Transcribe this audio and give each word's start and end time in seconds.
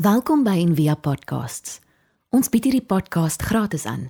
Welkom 0.00 0.46
by 0.48 0.54
Envia 0.56 0.94
Podcasts. 0.96 1.74
Ons 2.32 2.48
bied 2.48 2.64
hierdie 2.64 2.86
podcast 2.88 3.42
gratis 3.44 3.82
aan. 3.84 4.06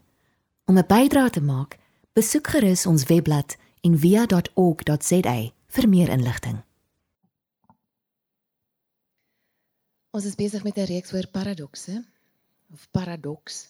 Om 0.70 0.78
'n 0.78 0.86
bydrae 0.86 1.30
te 1.30 1.40
maak, 1.42 1.78
besoek 2.14 2.46
gerus 2.46 2.86
ons 2.86 3.04
webblad 3.10 3.56
en 3.82 3.98
via.org.za 3.98 5.34
vir 5.66 5.88
meer 5.88 6.08
inligting. 6.08 6.62
Ons 10.10 10.24
is 10.24 10.34
besig 10.38 10.62
met 10.62 10.78
'n 10.78 10.86
reeks 10.86 11.12
oor 11.12 11.26
paradokse 11.26 12.06
of 12.72 12.90
paradoks. 12.90 13.68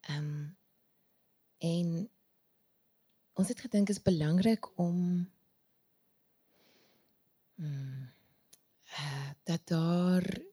Ehm 0.00 0.18
um, 0.18 0.56
en 1.58 2.10
ons 3.32 3.48
het 3.48 3.60
gedink 3.60 3.88
is 3.88 4.02
belangrik 4.02 4.78
om 4.78 5.30
hmm, 7.54 8.10
uh, 8.90 9.30
dat 9.44 9.60
daar 9.64 10.50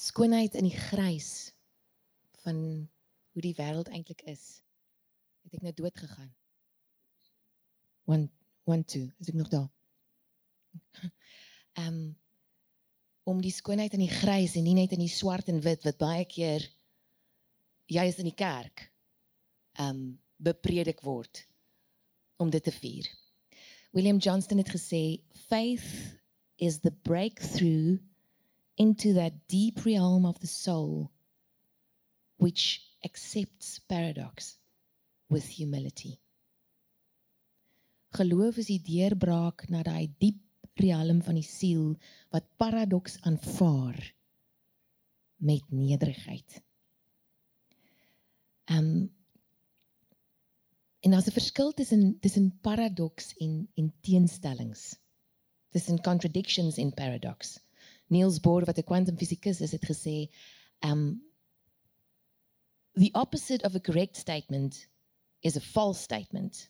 skoonheid 0.00 0.56
in 0.56 0.64
die 0.68 0.76
grys 0.88 1.52
van 2.44 2.56
hoe 3.34 3.42
die 3.44 3.54
wêreld 3.58 3.90
eintlik 3.92 4.22
is. 4.30 4.62
Het 5.44 5.58
ek 5.58 5.66
nou 5.66 5.74
dood 5.76 5.96
gegaan. 6.00 6.30
1 8.08 8.26
1 8.70 8.84
2 8.94 9.10
is 9.20 9.30
ek 9.32 9.38
nog 9.38 9.52
daar. 9.52 9.68
Ehm 11.80 11.86
um, 11.86 12.18
om 13.30 13.42
die 13.44 13.52
skoonheid 13.52 13.92
in 13.94 14.00
die 14.02 14.10
grys 14.10 14.56
en 14.58 14.64
nie 14.64 14.74
net 14.74 14.94
in 14.96 15.02
die 15.04 15.12
swart 15.12 15.50
en 15.52 15.60
wit 15.62 15.84
wat 15.86 15.98
baie 16.00 16.24
keer 16.26 16.64
juis 17.92 18.16
in 18.18 18.26
die 18.26 18.34
kerk 18.34 18.88
ehm 19.76 20.00
um, 20.00 20.02
bepredik 20.40 21.02
word 21.04 21.44
om 22.40 22.50
dit 22.50 22.64
te 22.64 22.72
vier. 22.72 23.06
William 23.92 24.18
Johnston 24.18 24.58
het 24.62 24.72
gesê 24.72 25.20
faith 25.46 26.16
is 26.56 26.80
the 26.80 26.92
breakthrough 27.04 28.00
into 28.80 29.12
that 29.12 29.34
deep 29.46 29.84
realm 29.84 30.24
of 30.24 30.40
the 30.40 30.46
soul 30.46 31.10
which 32.38 32.80
accepts 33.04 33.78
paradox 33.78 34.56
with 35.28 35.44
humility. 35.44 36.18
Geloof 38.16 38.56
is 38.56 38.70
die 38.72 38.80
deurbraak 38.80 39.68
na 39.68 39.84
daai 39.86 40.08
diep 40.24 40.40
riem 40.80 41.20
van 41.26 41.36
die 41.36 41.44
siel 41.44 41.92
wat 42.32 42.48
paradoks 42.56 43.20
aanvaar 43.28 44.00
met 45.36 45.70
nederigheid. 45.70 46.60
Ehm 48.64 48.78
um, 48.78 49.08
en 51.04 51.10
daar's 51.10 51.28
'n 51.28 51.38
verskil 51.40 51.72
tussen 51.72 52.18
tussen 52.20 52.58
paradoks 52.60 53.34
en 53.36 53.68
en 53.74 53.92
teenstellings. 54.00 54.96
Tussen 55.70 56.00
contradictions 56.00 56.76
en 56.76 56.94
paradox. 56.94 57.60
Niels 58.10 58.40
Bohr 58.40 58.64
wat 58.66 58.78
'n 58.78 58.88
kwantumfisikus 58.90 59.60
is, 59.60 59.72
het 59.72 59.84
gesê, 59.86 60.28
um 60.82 61.22
the 62.94 63.10
opposite 63.14 63.62
of 63.64 63.74
a 63.74 63.80
correct 63.80 64.16
statement 64.16 64.88
is 65.42 65.56
a 65.56 65.60
false 65.60 66.00
statement. 66.00 66.68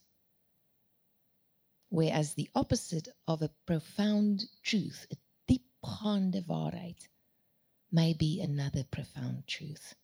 Whereas 1.89 2.35
the 2.35 2.49
opposite 2.55 3.09
of 3.27 3.43
a 3.43 3.51
profound 3.65 4.49
truth, 4.63 5.07
a 5.11 5.17
diepgaande 5.49 6.45
waarheid, 6.47 7.09
may 7.91 8.15
be 8.15 8.41
another 8.43 8.85
profound 8.85 9.47
truth. 9.47 9.97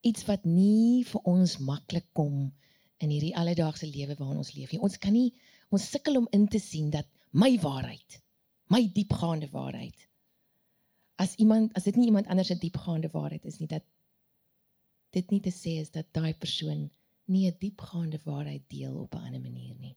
Iets 0.00 0.24
wat 0.24 0.44
nie 0.44 1.04
vir 1.04 1.20
ons 1.24 1.58
maklik 1.58 2.06
kom 2.12 2.52
in 3.00 3.10
hierdie 3.10 3.34
alledaagse 3.36 3.88
lewe 3.90 4.14
waarin 4.14 4.44
ons 4.44 4.54
leef 4.54 4.72
nie. 4.72 4.80
Ons 4.80 4.98
kan 4.98 5.12
nie 5.12 5.32
ons 5.70 5.90
sukkel 5.90 6.16
om 6.16 6.28
in 6.36 6.46
te 6.48 6.60
sien 6.62 6.90
dat 6.90 7.08
my 7.30 7.56
waarheid 7.58 8.20
my 8.70 8.86
diepgaande 8.94 9.48
waarheid. 9.50 10.06
As 11.20 11.34
iemand 11.42 11.74
as 11.78 11.84
dit 11.88 11.96
nie 11.98 12.06
iemand 12.06 12.30
anders 12.30 12.48
se 12.48 12.58
diepgaande 12.58 13.10
waarheid 13.12 13.44
is 13.44 13.58
nie 13.58 13.68
dat 13.68 13.84
dit 15.16 15.30
nie 15.34 15.40
te 15.42 15.52
sê 15.54 15.76
is 15.82 15.90
dat 15.90 16.06
daai 16.14 16.34
persoon 16.34 16.88
nie 17.26 17.46
'n 17.50 17.56
diepgaande 17.58 18.20
waarheid 18.24 18.62
deel 18.68 18.94
op 19.00 19.14
'n 19.14 19.24
ander 19.26 19.40
manier 19.40 19.74
nie. 19.78 19.96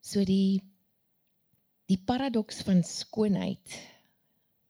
So 0.00 0.24
die 0.24 0.62
die 1.86 1.98
paradoks 1.98 2.62
van 2.62 2.82
skoonheid 2.82 3.80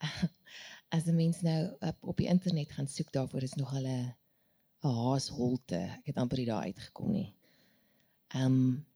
as 0.96 1.06
'n 1.06 1.16
mens 1.16 1.40
nou 1.40 1.76
op, 1.80 1.96
op 2.00 2.16
die 2.16 2.30
internet 2.34 2.72
gaan 2.72 2.88
soek 2.88 3.12
daarvoor 3.12 3.42
is 3.42 3.54
nog 3.54 3.74
al 3.74 3.86
'n 3.86 4.14
haasholte. 4.78 5.80
Ek 5.98 6.06
het 6.06 6.16
amper 6.16 6.44
daar 6.44 6.62
uitgekom 6.62 7.10
nie. 7.12 7.34
Ehm 8.28 8.44
um, 8.44 8.86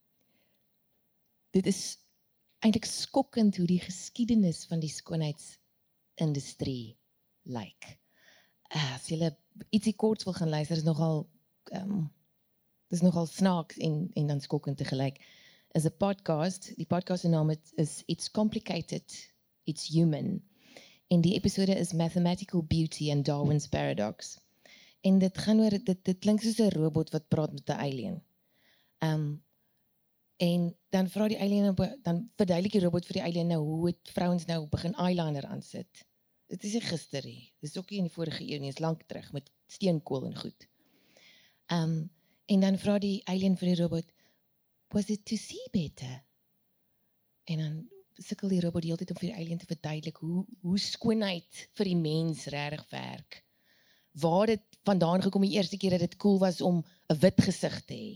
dit 1.51 1.67
is 1.67 1.99
eintlik 2.61 2.85
skokkend 2.85 3.57
hoe 3.57 3.67
die 3.67 3.81
geskiedenis 3.81 4.65
van 4.69 4.81
die 4.81 4.93
skoonheidsindustrie 4.93 6.97
lyk. 7.43 7.97
Uh, 8.71 8.95
as 8.95 9.09
jy 9.11 9.31
ietsie 9.75 9.97
kort 9.99 10.23
wil 10.25 10.37
gaan 10.37 10.53
luister 10.53 10.77
is 10.77 10.87
nogal 10.87 11.25
ehm 11.73 11.91
um, 11.91 12.09
dis 12.91 13.05
nogal 13.07 13.27
snaaks 13.31 13.79
en 13.79 14.09
en 14.19 14.27
dan 14.27 14.41
skokkend 14.41 14.77
te 14.77 14.85
gelyk. 14.85 15.21
Is 15.79 15.87
'n 15.87 15.97
podcast. 15.97 16.73
Die 16.77 16.87
podcast 16.87 17.23
se 17.23 17.29
naam 17.29 17.51
is 17.75 18.03
It's 18.07 18.31
Complicated, 18.31 19.35
It's 19.65 19.87
Human. 19.87 20.43
En 21.09 21.21
die 21.21 21.35
episode 21.35 21.75
is 21.75 21.93
Mathematical 21.93 22.63
Beauty 22.63 23.11
and 23.11 23.25
Darwin's 23.25 23.69
Paradox. 23.69 24.39
En 25.01 25.19
dit 25.19 25.39
gaan 25.39 25.61
oor 25.61 25.79
dit 25.85 26.05
dit 26.05 26.19
klink 26.19 26.41
soos 26.41 26.59
'n 26.59 26.75
robot 26.75 27.11
wat 27.11 27.29
praat 27.29 27.53
met 27.53 27.69
'n 27.69 27.79
alien. 27.79 28.23
Ehm 28.99 29.13
um, 29.13 29.43
En 30.41 30.71
dan 30.89 31.09
vra 31.13 31.27
die 31.29 31.39
alien 31.41 31.75
dan 32.03 32.21
verduidelik 32.41 32.73
die 32.73 32.81
robot 32.81 33.09
vir 33.09 33.19
die 33.19 33.25
alien 33.27 33.51
nou 33.53 33.59
hoe 33.61 33.91
het 33.91 34.13
vrouens 34.15 34.47
nou 34.49 34.63
begin 34.73 34.95
eyeliner 34.97 35.45
aansit. 35.53 36.07
Dit 36.49 36.65
is 36.65 36.79
nie 36.79 36.87
gister 36.87 37.27
nie. 37.29 37.43
Dis 37.61 37.77
ook 37.77 37.91
nie 37.93 38.01
in 38.01 38.09
die 38.09 38.15
vorige 38.15 38.47
eeu 38.47 38.57
nie, 38.63 38.73
dis 38.73 38.81
lank 38.81 39.03
terug 39.11 39.29
met 39.37 39.51
steenkool 39.69 40.25
en 40.31 40.39
goed. 40.41 40.67
Ehm 41.69 41.93
um, 41.93 42.01
en 42.51 42.65
dan 42.65 42.81
vra 42.83 42.97
die 42.99 43.21
alien 43.31 43.55
vir 43.61 43.69
die 43.69 43.77
robot 43.79 44.09
was 44.91 45.11
it 45.15 45.21
to 45.29 45.37
see 45.39 45.69
better? 45.71 46.17
En 47.45 47.61
dan 47.63 47.77
sukkel 48.19 48.51
die 48.51 48.61
robot 48.65 48.83
die 48.83 48.91
hele 48.91 49.05
tyd 49.05 49.13
om 49.15 49.21
vir 49.21 49.29
die 49.29 49.37
alien 49.39 49.61
te 49.61 49.69
verduidelik 49.71 50.19
hoe 50.25 50.43
hoe 50.65 50.81
skoonheid 50.83 51.65
vir 51.79 51.93
die 51.93 52.01
mens 52.01 52.49
regtig 52.51 52.89
werk. 52.91 53.43
Waar 54.25 54.51
dit 54.57 54.65
vandaan 54.89 55.23
gekom 55.23 55.45
die 55.47 55.55
eerste 55.61 55.77
keer 55.77 55.99
dat 55.99 56.09
dit 56.09 56.17
cool 56.25 56.41
was 56.43 56.65
om 56.65 56.81
'n 57.13 57.21
wit 57.23 57.45
gesig 57.45 57.85
te 57.85 57.95
hê. 57.95 58.13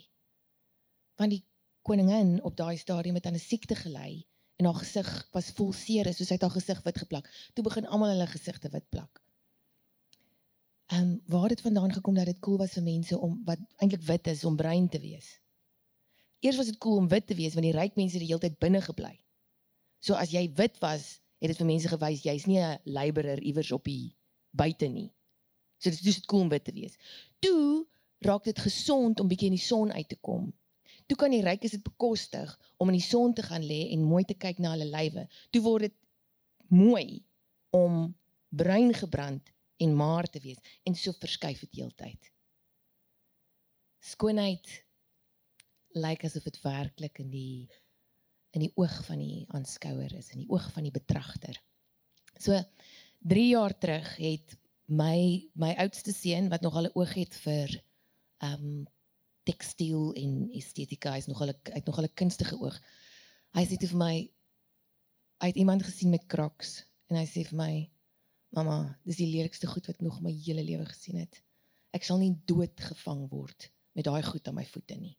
Want 1.20 1.36
die 1.36 1.44
koningin 1.84 2.38
op 2.48 2.56
daai 2.56 2.76
stadium 2.80 3.14
het 3.18 3.26
aan 3.26 3.36
'n 3.36 3.48
siekte 3.48 3.74
gelei 3.74 4.26
en 4.56 4.64
haar 4.64 4.80
gesig 4.80 5.08
was 5.32 5.50
vol 5.58 5.72
seer 5.72 6.08
soos 6.14 6.30
hy 6.30 6.36
het 6.38 6.46
haar 6.46 6.56
gesig 6.56 6.80
wit 6.86 6.98
geplak. 7.02 7.30
Toe 7.54 7.64
begin 7.64 7.86
almal 7.86 8.12
hulle 8.14 8.26
gesigte 8.26 8.70
wit 8.72 8.88
plak. 8.88 9.22
Ehm 10.86 11.00
um, 11.00 11.20
waar 11.26 11.48
dit 11.48 11.60
vandaan 11.60 11.92
gekom 11.92 12.14
dat 12.14 12.26
dit 12.26 12.38
cool 12.38 12.58
was 12.58 12.76
vir 12.78 12.82
mense 12.82 13.18
om 13.18 13.42
wat 13.44 13.60
eintlik 13.76 14.02
wit 14.02 14.26
is 14.32 14.44
om 14.44 14.56
bruin 14.56 14.88
te 14.88 15.00
wees? 15.00 15.28
Eers 16.40 16.56
was 16.56 16.66
dit 16.66 16.78
cool 16.78 16.96
om 16.96 17.08
wit 17.08 17.26
te 17.26 17.34
wees 17.34 17.54
want 17.54 17.66
die 17.66 17.76
ryk 17.76 17.96
mense 17.96 18.16
het 18.16 18.24
die 18.24 18.32
hele 18.32 18.46
tyd 18.46 18.58
binne 18.58 18.80
gebly. 18.80 19.14
So 20.00 20.14
as 20.14 20.30
jy 20.30 20.52
wit 20.54 20.80
was, 20.80 21.20
het 21.40 21.52
dit 21.52 21.56
vir 21.56 21.66
mense 21.66 21.88
gewys 21.88 22.24
jy's 22.24 22.46
nie 22.46 22.60
'n 22.60 22.78
laborer 22.84 23.40
iewers 23.42 23.72
op 23.72 23.84
die 23.84 24.16
buite 24.50 24.88
nie. 24.88 25.12
So 25.78 25.90
dit 25.90 25.98
is 25.98 26.14
dit 26.14 26.26
cool 26.26 26.40
om 26.40 26.48
wit 26.48 26.64
te 26.64 26.72
wees. 26.72 26.96
Toe 27.40 27.86
raak 28.18 28.44
dit 28.44 28.58
gesond 28.58 29.20
om 29.20 29.28
bietjie 29.28 29.50
in 29.52 29.58
die 29.58 29.66
son 29.68 29.92
uit 29.92 30.08
te 30.08 30.16
kom 30.16 30.52
Toe 31.06 31.16
kan 31.20 31.34
die 31.34 31.42
rykes 31.44 31.76
dit 31.76 31.84
bekostig 31.84 32.52
om 32.80 32.88
in 32.88 32.98
die 32.98 33.06
son 33.06 33.34
te 33.36 33.44
gaan 33.44 33.64
lê 33.64 33.90
en 33.92 34.06
mooi 34.08 34.24
te 34.24 34.36
kyk 34.40 34.58
na 34.62 34.72
hulle 34.72 34.88
lywe. 34.88 35.26
Toe 35.52 35.62
word 35.64 35.88
dit 35.88 35.96
mooi 36.72 37.22
om 37.76 38.14
bruin 38.48 38.94
gebrand 38.94 39.50
en 39.76 39.94
maar 39.96 40.28
te 40.30 40.40
wees 40.40 40.60
en 40.88 40.96
so 40.96 41.12
verskuif 41.20 41.60
dit 41.66 41.80
heeltyd. 41.80 42.30
Skoonheid 44.04 44.70
lyk 45.94 46.24
asof 46.26 46.46
dit 46.48 46.60
werklik 46.64 47.20
in 47.22 47.30
die 47.30 47.68
in 48.54 48.62
die 48.62 48.72
oog 48.78 48.94
van 49.08 49.18
die 49.18 49.42
aanskouer 49.50 50.12
is, 50.14 50.28
in 50.30 50.44
die 50.44 50.50
oog 50.52 50.68
van 50.76 50.84
die 50.86 50.94
betragter. 50.94 51.56
So 52.38 52.60
3 53.26 53.46
jaar 53.48 53.74
terug 53.82 54.12
het 54.20 54.54
my 54.86 55.50
my 55.58 55.72
oudste 55.82 56.12
seun 56.14 56.50
wat 56.52 56.62
nog 56.62 56.76
al 56.78 56.86
'n 56.86 56.94
oog 56.94 57.14
het 57.14 57.34
vir 57.46 57.82
ehm 58.38 58.64
um, 58.64 58.86
tekstiel 59.48 60.12
en 60.18 60.36
estetika 60.56 61.14
is 61.20 61.28
nogal 61.30 61.52
uit 61.52 61.86
nogal 61.86 62.08
'n 62.08 62.18
kunstige 62.20 62.56
oog. 62.60 62.76
Hy 63.54 63.64
sê 63.66 63.76
vir 63.78 63.98
my 63.98 64.14
hy 65.40 65.48
het 65.50 65.60
iemand 65.60 65.82
gesien 65.82 66.10
met 66.10 66.26
Crocs 66.26 66.84
en 67.10 67.16
hy 67.16 67.26
sê 67.28 67.44
vir 67.44 67.58
my 67.58 67.90
mamma, 68.54 68.98
dis 69.04 69.18
die 69.18 69.28
lelikste 69.28 69.66
goed 69.66 69.86
wat 69.86 70.00
nog 70.00 70.20
my 70.22 70.32
hele 70.32 70.62
lewe 70.62 70.86
gesien 70.86 71.18
het. 71.18 71.42
Ek 71.92 72.04
sal 72.04 72.18
nie 72.18 72.34
dood 72.46 72.80
gevang 72.80 73.28
word 73.30 73.70
met 73.94 74.04
daai 74.04 74.22
goed 74.22 74.48
aan 74.48 74.54
my 74.54 74.64
voete 74.64 74.96
nie. 74.96 75.16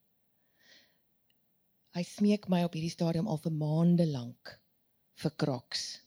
Hy 1.95 2.03
smeek 2.03 2.49
my 2.49 2.63
op 2.63 2.73
hierdie 2.75 2.91
stadium 2.91 3.27
al 3.27 3.37
vir 3.37 3.51
maande 3.51 4.07
lank 4.07 4.59
vir 5.21 5.35
Crocs. 5.35 6.01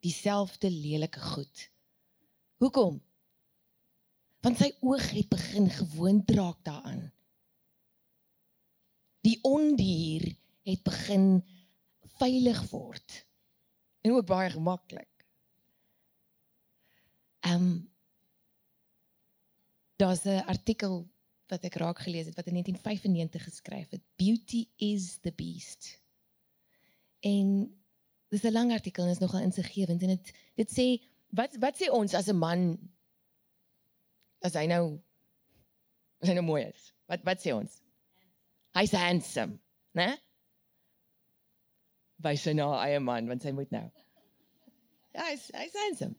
Dieselfde 0.00 0.70
lelike 0.70 1.20
goed. 1.20 1.70
Hoekom? 2.62 3.02
Want 4.40 4.58
sy 4.58 4.70
oog 4.80 5.10
het 5.10 5.28
begin 5.28 5.68
gewoond 5.70 6.30
raak 6.30 6.62
daaraan 6.64 7.10
die 9.26 9.38
ondier 9.42 10.28
het 10.66 10.82
begin 10.86 11.42
veilig 12.20 12.62
word 12.70 13.26
en 14.06 14.14
ook 14.14 14.26
baie 14.26 14.50
gemaklik. 14.54 15.10
Ehm 17.46 17.54
um, 17.54 17.76
daar's 19.96 20.24
'n 20.24 20.44
artikel 20.46 21.08
wat 21.48 21.64
ek 21.64 21.78
raak 21.80 21.98
gelees 21.98 22.26
het 22.26 22.36
wat 22.36 22.46
in 22.46 22.52
1995 22.52 23.44
geskryf 23.44 23.90
het. 23.90 24.02
Beauty 24.16 24.66
is 24.76 25.18
the 25.18 25.32
beast. 25.32 26.00
En 27.20 27.76
dis 28.28 28.42
'n 28.42 28.52
lang 28.52 28.72
artikel 28.72 29.04
en 29.04 29.10
is 29.10 29.18
nogal 29.18 29.40
insiggewend 29.40 30.02
en 30.02 30.08
dit 30.08 30.32
dit 30.54 30.70
sê 30.78 31.06
wat 31.28 31.56
wat 31.56 31.76
sê 31.76 31.90
ons 31.90 32.14
as 32.14 32.28
'n 32.28 32.38
man 32.38 32.78
as 34.40 34.54
hy 34.54 34.66
nou 34.66 35.00
as 36.18 36.28
hy 36.28 36.34
nou 36.34 36.44
mooi 36.44 36.64
is. 36.64 36.92
Wat 37.06 37.22
wat 37.22 37.40
sê 37.46 37.54
ons? 37.54 37.85
Hy's 38.76 38.92
handsome, 38.92 39.58
né? 39.96 40.10
Wys 42.24 42.44
sy 42.44 42.52
nou 42.56 42.72
eie 42.76 43.00
man 43.00 43.28
want 43.28 43.44
sy 43.44 43.52
moet 43.56 43.72
nou. 43.72 43.86
Ja, 45.16 45.30
hy's 45.30 45.48
hy's 45.56 45.76
handsome. 45.86 46.16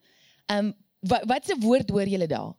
Ehm 0.50 0.72
um, 0.72 0.76
wat 1.08 1.28
wat 1.30 1.46
se 1.46 1.56
woord 1.62 1.92
hoor 1.94 2.10
julle 2.10 2.26
daar? 2.28 2.56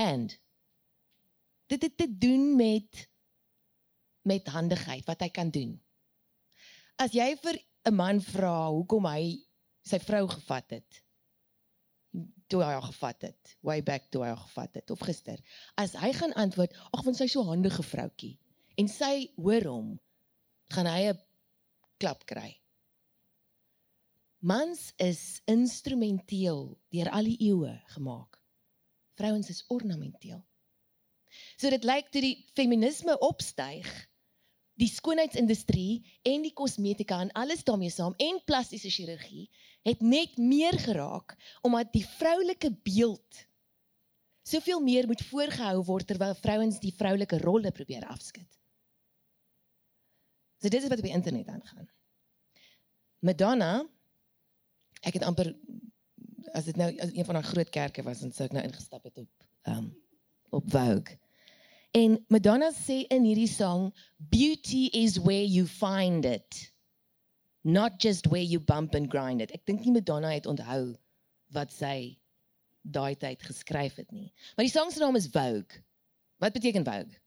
hand. 0.00 0.40
Dit 1.66 1.82
het 1.82 1.96
te 1.96 2.18
doen 2.18 2.56
met 2.56 3.08
met 4.22 4.46
handigheid 4.52 5.04
wat 5.08 5.22
hy 5.24 5.30
kan 5.32 5.50
doen. 5.50 5.70
As 7.00 7.14
jy 7.16 7.32
vir 7.40 7.56
'n 7.88 7.94
man 7.96 8.20
vra 8.20 8.68
hoekom 8.68 9.06
hy 9.08 9.40
sy 9.82 9.98
vrou 9.98 10.26
gevat 10.28 10.76
het, 10.76 11.04
toe 12.50 12.62
hy 12.64 12.72
haar 12.74 12.86
gevat 12.88 13.28
het, 13.28 13.56
way 13.66 13.80
back 13.86 14.08
toe 14.10 14.24
hy 14.24 14.32
haar 14.32 14.44
gevat 14.44 14.80
het 14.80 14.90
of 14.90 15.02
gister. 15.06 15.38
As 15.80 15.94
hy 15.98 16.12
gaan 16.16 16.34
antwoord, 16.34 16.74
ag 16.90 17.04
want 17.06 17.18
sy's 17.18 17.36
so 17.36 17.46
handige 17.46 17.84
vroutkie 17.86 18.36
en 18.80 18.88
sy 18.88 19.30
hoor 19.36 19.66
hom, 19.68 19.88
gaan 20.74 20.88
hy 20.88 21.12
'n 21.12 21.22
klap 22.00 22.24
kry. 22.26 22.56
Mans 24.40 24.92
is 24.96 25.42
instrumenteel 25.44 26.78
deur 26.90 27.10
al 27.12 27.28
die 27.28 27.40
eeue 27.50 27.74
gemaak 27.94 28.40
vrouens 29.20 29.48
is 29.48 29.64
ornamenteel. 29.68 30.40
So 31.56 31.70
dit 31.70 31.84
lyk 31.84 32.08
toe 32.10 32.22
die 32.24 32.36
feminisme 32.56 33.18
opstyg, 33.22 33.88
die 34.80 34.88
skoonheidsindustrie 34.88 36.00
en 36.26 36.46
die 36.46 36.54
kosmetika 36.56 37.20
en 37.20 37.32
alles 37.36 37.64
daarmee 37.68 37.92
saam 37.92 38.16
en 38.16 38.40
plastiese 38.48 38.90
chirurgie 38.90 39.50
het 39.82 40.00
net 40.00 40.36
meer 40.36 40.78
geraak 40.78 41.36
omdat 41.62 41.92
die 41.92 42.04
vroulike 42.06 42.72
beeld 42.82 43.46
soveel 44.42 44.80
meer 44.80 45.06
moet 45.06 45.22
voorgehou 45.30 45.84
word 45.84 46.06
terwyl 46.06 46.34
vrouens 46.34 46.80
die 46.82 46.94
vroulike 46.96 47.38
rolle 47.38 47.70
probeer 47.72 48.06
afskud. 48.10 48.48
So 50.60 50.68
dit 50.68 50.82
is 50.82 50.88
wat 50.88 50.98
op 50.98 51.06
die 51.06 51.16
internet 51.16 51.48
aangaan. 51.48 51.88
Madonna 53.20 53.72
ek 55.00 55.16
het 55.16 55.24
amper 55.24 55.54
as 56.56 56.66
dit 56.68 56.76
nou 56.76 56.90
as 57.00 57.12
een 57.14 57.24
van 57.24 57.38
haar 57.38 57.48
groot 57.52 57.70
kerke 57.72 58.02
was 58.04 58.22
en 58.24 58.32
sou 58.32 58.48
ek 58.48 58.56
nou 58.56 58.64
ingestap 58.66 59.04
het 59.08 59.18
op 59.18 59.48
ehm 59.68 59.84
um, 59.84 59.90
op 60.50 60.70
Vogue. 60.70 61.18
En 61.94 62.24
Madonna 62.28 62.72
sê 62.74 63.04
in 63.14 63.22
hierdie 63.22 63.48
sang 63.50 63.90
beauty 64.16 64.88
is 64.92 65.18
where 65.22 65.46
you 65.46 65.66
find 65.66 66.24
it. 66.24 66.72
Not 67.62 67.98
just 67.98 68.26
where 68.26 68.42
you 68.42 68.58
bump 68.58 68.94
and 68.94 69.10
grind 69.10 69.42
it. 69.42 69.52
Ek 69.52 69.66
dink 69.66 69.84
nie 69.84 69.92
Madonna 69.92 70.32
het 70.32 70.46
onthou 70.48 70.94
wat 71.52 71.72
sy 71.74 72.16
daai 72.82 73.14
tyd 73.20 73.42
geskryf 73.44 73.98
het 74.00 74.12
nie. 74.12 74.32
Maar 74.56 74.64
die 74.64 74.72
sang 74.72 74.92
se 74.92 75.00
naam 75.02 75.16
is 75.16 75.28
Vogue. 75.28 75.82
Wat 76.40 76.56
beteken 76.56 76.84
Vogue? 76.84 77.18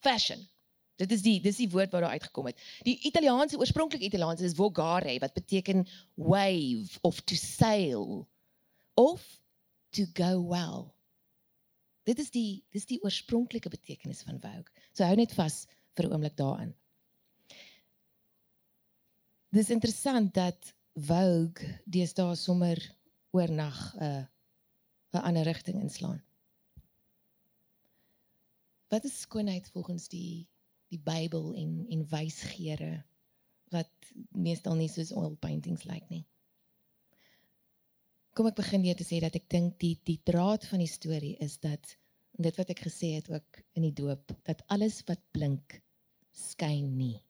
Fashion. 0.00 0.46
Dit 0.96 1.12
is 1.12 1.20
die 1.20 1.36
dis 1.44 1.58
die 1.60 1.68
woord 1.68 1.92
wat 1.92 2.06
daar 2.06 2.16
uitgekom 2.16 2.48
het. 2.48 2.60
Die 2.88 2.96
Italiaanse 3.04 3.58
oorspronklike 3.60 4.08
Italiaans 4.08 4.40
is 4.40 4.56
volgare 4.56 5.18
wat 5.20 5.36
beteken 5.36 5.84
wave 6.14 6.96
of 7.02 7.20
to 7.28 7.36
sail 7.36 8.24
of 8.94 9.20
to 9.92 10.06
go 10.16 10.40
well. 10.40 10.94
Dit 12.08 12.22
is 12.22 12.30
die 12.32 12.64
dis 12.72 12.88
die 12.88 13.02
oorspronklike 13.04 13.68
betekenis 13.68 14.24
van 14.24 14.40
vogue. 14.40 14.72
So 14.96 15.04
hou 15.04 15.16
net 15.20 15.36
vas 15.36 15.66
vir 15.96 16.08
'n 16.08 16.12
oomblik 16.16 16.36
daaraan. 16.40 16.72
Dis 19.54 19.70
interessant 19.70 20.34
dat 20.34 20.74
vogue 20.96 21.80
deesdae 21.84 22.34
sommer 22.34 22.80
oornag 23.30 23.78
'n 23.96 24.02
uh, 24.02 24.24
'n 25.12 25.24
ander 25.28 25.44
rigting 25.44 25.80
inslaan. 25.80 26.22
Wat 28.88 29.04
is 29.04 29.20
skoonheid 29.20 29.68
volgens 29.70 30.08
die 30.08 30.48
die 30.88 31.00
Bybel 31.02 31.54
en 31.54 31.86
en 31.88 32.08
wysgeere 32.08 33.04
wat 33.74 33.90
meestal 34.30 34.74
nie 34.78 34.88
soos 34.88 35.12
oil 35.12 35.34
paintings 35.36 35.84
lyk 35.84 35.94
like 35.94 36.12
nie. 36.14 36.24
Kom 38.32 38.46
ek 38.46 38.58
begin 38.60 38.82
weer 38.82 38.96
te 38.96 39.06
sê 39.06 39.18
dat 39.20 39.34
ek 39.34 39.48
dink 39.50 39.78
die 39.82 39.96
die 40.04 40.20
draad 40.22 40.66
van 40.70 40.78
die 40.78 40.90
storie 40.90 41.36
is 41.42 41.58
dat 41.58 41.96
dit 42.36 42.56
wat 42.60 42.70
ek 42.70 42.84
gesê 42.86 43.14
het 43.16 43.30
ook 43.32 43.62
in 43.74 43.82
die 43.88 43.96
doop 44.02 44.34
dat 44.44 44.62
alles 44.66 45.00
wat 45.08 45.22
blink 45.32 45.80
skyn 46.32 46.96
nie. 46.96 47.25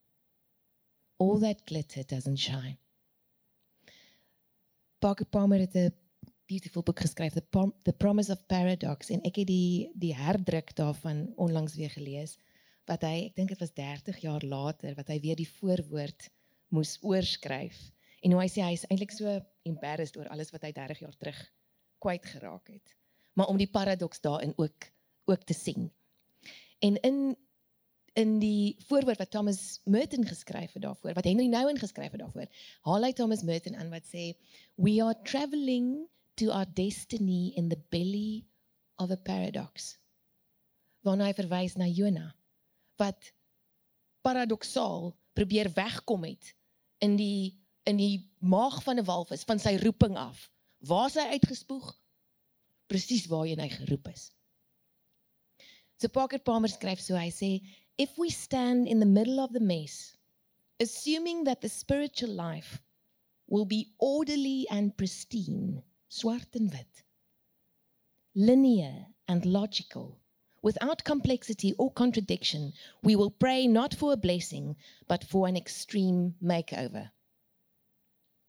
All 1.16 1.38
that 1.40 1.64
glitter 1.64 2.04
doesn't 2.04 2.38
shine. 2.38 2.76
Parker 4.98 5.26
Palmer 5.26 5.58
het 5.58 5.74
'n 5.74 5.94
beautiful 6.46 6.82
boek 6.82 7.00
geskryf 7.00 7.32
the, 7.32 7.72
the 7.82 7.92
promise 7.92 8.32
of 8.32 8.46
paradox 8.46 9.10
en 9.10 9.20
ek 9.22 9.36
het 9.36 9.46
die 9.46 9.90
die 9.94 10.14
herdruk 10.14 10.74
daarvan 10.76 11.32
onlangs 11.36 11.74
weer 11.74 11.90
gelees 11.90 12.36
wat 12.86 13.02
hy, 13.02 13.26
ek 13.26 13.36
dink 13.36 13.48
dit 13.50 13.62
was 13.62 13.74
30 13.74 14.20
jaar 14.22 14.44
later 14.46 14.94
wat 14.94 15.08
hy 15.10 15.18
weer 15.20 15.38
die 15.38 15.48
voorwoord 15.58 16.28
moes 16.74 16.96
oorskryf. 17.02 17.76
En 18.22 18.34
hoe 18.34 18.40
hy 18.42 18.48
sê 18.50 18.62
hy 18.62 18.74
is 18.76 18.86
eintlik 18.86 19.14
so 19.14 19.32
embarrassed 19.66 20.16
oor 20.18 20.30
alles 20.30 20.52
wat 20.54 20.66
hy 20.66 20.72
30 20.72 21.02
jaar 21.02 21.16
terug 21.18 21.40
kwyt 22.02 22.26
geraak 22.26 22.70
het. 22.70 22.94
Maar 23.34 23.50
om 23.52 23.58
die 23.58 23.70
paradoks 23.70 24.22
daarin 24.24 24.54
ook 24.56 24.92
ook 25.26 25.42
te 25.42 25.54
sien. 25.54 25.90
En 26.78 26.94
in 27.02 27.36
in 28.16 28.38
die 28.40 28.76
voorwoord 28.88 29.20
wat 29.20 29.30
Thomas 29.30 29.80
Merton 29.84 30.24
geskryf 30.24 30.72
het 30.72 30.82
daarvoor, 30.82 31.12
wat 31.18 31.24
Henry 31.28 31.46
Nouwen 31.52 31.76
geskryf 31.78 32.14
het 32.14 32.22
daarvoor, 32.22 32.48
haal 32.88 33.04
hy 33.04 33.12
Thomas 33.12 33.44
Merton 33.44 33.76
aan 33.76 33.92
wat 33.92 34.08
sê 34.08 34.30
we 34.80 34.96
are 35.04 35.16
travelling 35.28 36.06
to 36.40 36.48
our 36.48 36.68
destiny 36.78 37.52
in 37.60 37.68
the 37.68 37.78
belly 37.92 38.46
of 38.96 39.12
a 39.12 39.20
paradox. 39.20 39.98
Waarna 41.04 41.28
hy 41.28 41.36
verwys 41.36 41.76
na 41.76 41.88
Jonah 41.92 42.32
wat 42.96 43.32
paradoksaal 44.24 45.12
probeer 45.36 45.68
wegkom 45.76 46.24
het 46.24 46.54
in 47.04 47.20
die 47.20 47.52
in 47.86 48.00
die 48.00 48.24
maag 48.40 48.80
van 48.82 48.98
'n 48.98 49.04
walvis 49.06 49.44
van 49.44 49.60
sy 49.60 49.76
roeping 49.84 50.16
af. 50.16 50.48
Waar 50.88 51.10
sy 51.10 51.28
uitgespoeg? 51.36 51.92
Presies 52.88 53.28
waarheen 53.28 53.60
hy 53.60 53.68
geroep 53.68 54.08
is. 54.08 54.30
So 56.00 56.08
Parker 56.08 56.40
Palmer 56.40 56.68
skryf 56.68 57.00
so 57.00 57.14
hy 57.14 57.30
sê 57.30 57.60
if 57.98 58.18
we 58.18 58.28
stand 58.30 58.86
in 58.86 59.00
the 59.00 59.06
middle 59.06 59.40
of 59.40 59.52
the 59.52 59.60
mess 59.60 60.16
assuming 60.80 61.44
that 61.44 61.60
the 61.60 61.68
spiritual 61.68 62.30
life 62.30 62.82
will 63.48 63.64
be 63.64 63.94
orderly 63.98 64.66
and 64.70 64.96
pristine 64.96 65.82
swart 66.08 66.54
en 66.54 66.68
wit 66.68 67.02
linear 68.34 69.06
and 69.28 69.46
logical 69.46 70.18
without 70.66 71.04
complexity 71.04 71.72
or 71.74 71.92
contradiction, 71.92 72.72
we 73.00 73.14
will 73.14 73.30
pray 73.30 73.68
not 73.68 73.94
for 73.94 74.12
a 74.12 74.16
blessing, 74.16 74.74
but 75.06 75.22
for 75.22 75.46
an 75.46 75.56
extreme 75.56 76.34
makeover. 76.42 77.08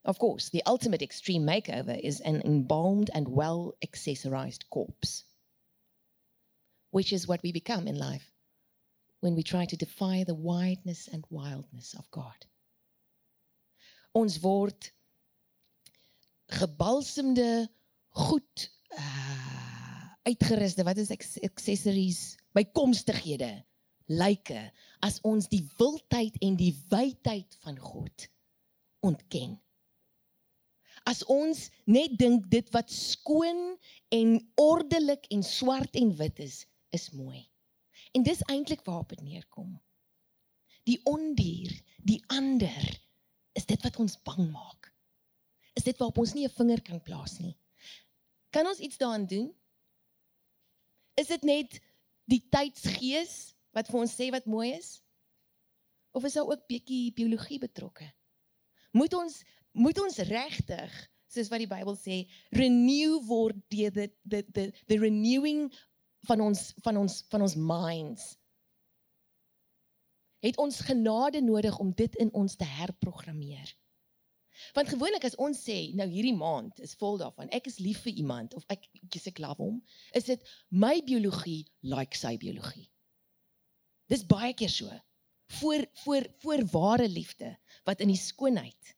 Of 0.04 0.18
course, 0.18 0.50
the 0.50 0.64
ultimate 0.66 1.04
extreme 1.04 1.44
makeover 1.44 2.00
is 2.00 2.20
an 2.22 2.42
embalmed 2.44 3.12
and 3.14 3.28
well 3.28 3.76
accessorized 3.86 4.68
corpse, 4.72 5.26
which 6.90 7.14
is 7.14 7.28
what 7.28 7.44
we 7.44 7.52
become 7.52 7.88
in 7.88 8.00
life 8.00 8.32
when 9.20 9.36
we 9.36 9.44
try 9.44 9.66
to 9.66 9.76
defy 9.76 10.24
the 10.24 10.36
wideness 10.36 11.08
and 11.12 11.26
wildness 11.30 11.94
of 11.98 12.10
God. 12.12 12.46
Ons 14.14 14.40
word 14.42 14.92
gebalsemde 16.48 17.68
goed 18.10 18.70
uh, 18.98 20.10
uitgeruste, 20.28 20.84
wat 20.84 20.98
is 20.98 21.12
accessories, 21.12 22.38
bykomstighede, 22.56 23.52
lyke 24.08 24.72
as 25.06 25.20
ons 25.28 25.50
die 25.52 25.64
wildheid 25.78 26.38
en 26.46 26.56
die 26.60 26.74
wydheid 26.92 27.58
van 27.66 27.78
God 27.80 28.28
ontken. 29.06 29.58
As 31.08 31.22
ons 31.32 31.68
net 31.88 32.18
dink 32.20 32.48
dit 32.52 32.68
wat 32.76 32.92
skoon 32.92 33.78
en 34.16 34.34
ordelik 34.60 35.28
en 35.32 35.44
swart 35.46 35.96
en 36.00 36.12
wit 36.20 36.42
is, 36.44 36.64
is 36.96 37.12
mooi. 37.16 37.46
En 38.18 38.26
dis 38.26 38.42
eintlik 38.50 38.82
waarop 38.88 39.14
dit 39.14 39.22
neerkom. 39.22 39.76
Die 40.90 40.98
ondier, 41.06 41.74
die 42.02 42.18
ander, 42.34 42.86
is 43.54 43.68
dit 43.70 43.82
wat 43.86 44.00
ons 44.02 44.18
bang 44.26 44.48
maak. 44.50 44.90
Is 45.78 45.86
dit 45.86 45.98
waarop 46.02 46.18
ons 46.24 46.34
nie 46.34 46.48
'n 46.48 46.58
vinger 46.58 46.82
kan 46.82 47.02
plaas 47.02 47.38
nie. 47.40 47.58
Kan 48.50 48.66
ons 48.66 48.80
iets 48.80 48.98
daaraan 48.98 49.28
doen? 49.28 49.54
Is 51.14 51.28
dit 51.28 51.44
net 51.44 51.82
die 52.26 52.42
tydsgees 52.50 53.54
wat 53.72 53.88
vir 53.88 54.00
ons 54.00 54.16
sê 54.16 54.32
wat 54.32 54.46
mooi 54.46 54.74
is? 54.74 55.02
of 56.18 56.24
is 56.24 56.34
daar 56.34 56.50
ook 56.50 56.66
bietjie 56.68 57.14
biologie 57.14 57.60
betrokke? 57.60 58.10
Moet 58.92 59.14
ons 59.14 59.44
moet 59.78 60.00
ons 60.02 60.18
regtig 60.26 60.94
soos 61.30 61.52
wat 61.52 61.62
die 61.62 61.70
Bybel 61.70 61.94
sê 62.00 62.24
renew 62.58 63.20
word 63.28 63.60
deur 63.70 63.94
the 63.94 64.08
the 64.26 64.42
the 64.56 64.64
the 64.90 64.98
renewing 64.98 65.68
van 66.28 66.44
ons 66.44 66.68
van 66.86 67.00
ons 67.04 67.24
van 67.32 67.46
ons 67.46 67.56
minds 67.56 68.28
het 70.46 70.58
ons 70.62 70.80
genade 70.86 71.42
nodig 71.42 71.78
om 71.82 71.92
dit 71.98 72.16
in 72.22 72.30
ons 72.34 72.56
te 72.56 72.66
herprogrammeer. 72.66 73.72
Want 74.74 74.90
gewoonlik 74.90 75.26
as 75.28 75.38
ons 75.42 75.60
sê 75.66 75.78
nou 75.98 76.08
hierdie 76.10 76.36
maand 76.38 76.80
is 76.86 76.96
vol 77.02 77.18
daarvan, 77.22 77.50
ek 77.54 77.70
is 77.70 77.80
lief 77.82 78.04
vir 78.06 78.22
iemand 78.22 78.56
of 78.58 78.66
ek 78.74 78.86
kies 79.14 79.28
ek 79.30 79.42
love 79.44 79.62
hom, 79.62 79.82
is 80.18 80.30
dit 80.30 80.54
my 80.70 80.98
biologie 81.06 81.64
like 81.86 82.18
sy 82.18 82.36
biologie. 82.42 82.88
Dis 84.10 84.26
baie 84.26 84.54
keer 84.58 84.72
so. 84.72 84.94
Voor 85.60 85.86
voor 86.04 86.26
voor 86.44 86.64
ware 86.74 87.08
liefde 87.08 87.54
wat 87.88 88.02
in 88.04 88.12
die 88.12 88.20
skoonheid 88.20 88.96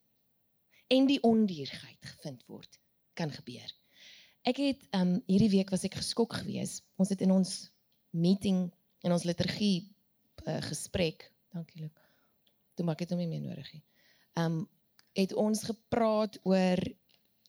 en 0.90 1.06
die 1.06 1.20
ondierigheid 1.22 2.08
gevind 2.14 2.42
word 2.50 2.80
kan 3.14 3.30
gebeur. 3.30 3.68
Ek 4.48 4.56
het 4.56 4.84
um 4.96 5.18
hierdie 5.28 5.50
week 5.52 5.70
was 5.70 5.84
ek 5.84 5.98
geskok 6.00 6.38
geweest. 6.40 6.80
Ons 6.96 7.12
het 7.12 7.20
in 7.20 7.32
ons 7.34 7.50
meeting 8.16 8.70
in 9.04 9.12
ons 9.12 9.24
liturgie 9.28 9.90
uh, 10.46 10.60
gesprek. 10.64 11.26
Dankie 11.52 11.82
Luke. 11.84 12.04
Toe 12.74 12.86
maak 12.88 13.02
dit 13.02 13.10
hom 13.12 13.20
nie 13.20 13.28
meer 13.28 13.44
nodig 13.44 13.68
nie. 13.74 13.82
Um 14.40 14.62
het 15.18 15.34
ons 15.34 15.64
gepraat 15.66 16.38
oor 16.46 16.78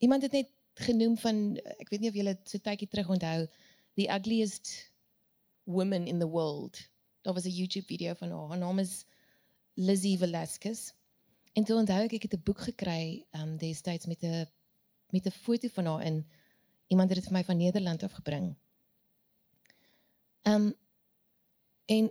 iemand 0.01 0.25
het 0.25 0.33
net 0.33 0.49
genoem 0.81 1.13
van 1.21 1.59
ek 1.77 1.91
weet 1.93 2.01
nie 2.01 2.09
of 2.09 2.17
julle 2.17 2.33
so 2.49 2.59
tydjie 2.63 2.89
terug 2.89 3.11
onthou 3.13 3.45
the 3.99 4.07
ugliest 4.09 4.71
woman 5.69 6.07
in 6.09 6.19
the 6.19 6.27
world. 6.27 6.79
Daar 7.23 7.37
was 7.37 7.45
'n 7.45 7.55
YouTube 7.55 7.87
video 7.87 8.13
van 8.13 8.31
haar. 8.31 8.47
Haar 8.47 8.57
naam 8.57 8.79
is 8.79 9.05
Lizzie 9.73 10.17
Velasquez. 10.17 10.91
En 11.53 11.63
toe 11.63 11.77
onthou 11.77 12.03
ek 12.03 12.13
ek 12.13 12.27
het 12.27 12.33
'n 12.33 12.43
boek 12.43 12.59
gekry 12.59 13.25
um 13.31 13.57
destyds 13.57 14.07
met 14.07 14.23
'n 14.23 14.47
met 15.11 15.25
'n 15.25 15.31
foto 15.31 15.67
van 15.67 15.85
haar 15.85 16.03
in 16.03 16.25
iemand 16.91 17.09
het 17.09 17.21
dit 17.21 17.27
vir 17.29 17.37
my 17.37 17.43
van 17.47 17.57
Nederland 17.57 18.03
af 18.03 18.17
gebring. 18.19 18.51
Um 20.47 20.71
en 21.91 22.09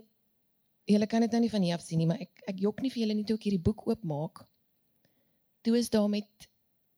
julle 0.89 1.07
kan 1.07 1.21
dit 1.23 1.31
nou 1.31 1.41
nie 1.41 1.51
van 1.51 1.61
hier 1.61 1.77
af 1.77 1.85
sien 1.85 2.01
nie, 2.01 2.07
maar 2.09 2.21
ek 2.21 2.41
ek 2.51 2.63
jok 2.65 2.81
nie 2.81 2.91
vir 2.93 3.03
julle 3.03 3.17
nie 3.17 3.25
toe 3.27 3.37
ek 3.37 3.45
hierdie 3.47 3.65
boek 3.69 3.85
oopmaak 3.87 4.43
toe 5.61 5.77
is 5.77 5.89
daar 5.93 6.09
met 6.09 6.49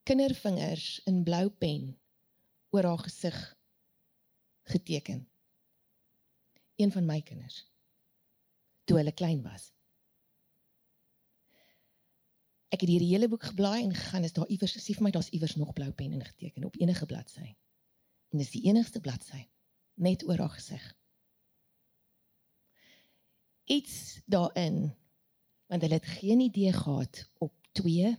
kindervingers 0.07 1.01
in 1.09 1.23
blou 1.27 1.49
pen 1.49 1.91
oor 2.71 2.87
haar 2.87 3.03
gesig 3.03 3.37
geteken. 4.63 5.27
Een 6.75 6.91
van 6.91 7.05
my 7.05 7.21
kinders 7.21 7.63
toe 8.83 8.97
hulle 8.97 9.13
klein 9.15 9.41
was. 9.43 9.69
Ek 12.73 12.81
het 12.81 12.89
hierdie 12.89 13.11
hele 13.13 13.29
boek 13.31 13.45
geblaai 13.51 13.83
en 13.83 13.93
gegaan 13.95 14.25
is 14.27 14.33
daar 14.35 14.49
iewers 14.51 14.73
gesien 14.75 14.97
vir 14.97 15.05
my 15.07 15.11
daar's 15.15 15.29
iewers 15.29 15.55
nog 15.55 15.73
blou 15.77 15.91
pen 15.91 16.15
ingeteken 16.17 16.65
op 16.67 16.79
enige 16.79 17.05
bladsy. 17.05 17.53
En 18.33 18.41
dis 18.41 18.49
die 18.49 18.63
enigste 18.65 18.99
bladsy 18.99 19.43
net 20.01 20.23
oor 20.25 20.41
haar 20.41 20.55
gesig. 20.57 20.83
Iets 23.69 24.21
daarin 24.25 24.95
want 25.69 25.85
hulle 25.85 25.99
het 26.01 26.09
geen 26.19 26.39
idee 26.39 26.73
gehad 26.73 27.29
op 27.37 27.53
2 27.71 28.15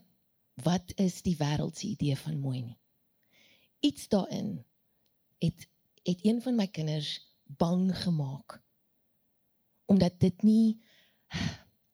wat 0.62 0.92
is 1.02 1.18
die 1.26 1.34
wêreld 1.36 1.78
se 1.78 1.86
idee 1.86 2.16
van 2.16 2.38
mooi 2.38 2.62
nie. 2.62 2.78
Iets 3.80 4.08
daarin 4.08 4.64
het 5.42 5.66
het 6.04 6.22
een 6.22 6.42
van 6.42 6.54
my 6.54 6.66
kinders 6.68 7.10
bang 7.44 7.90
gemaak 7.96 8.60
omdat 9.84 10.20
dit 10.20 10.42
nie 10.42 10.80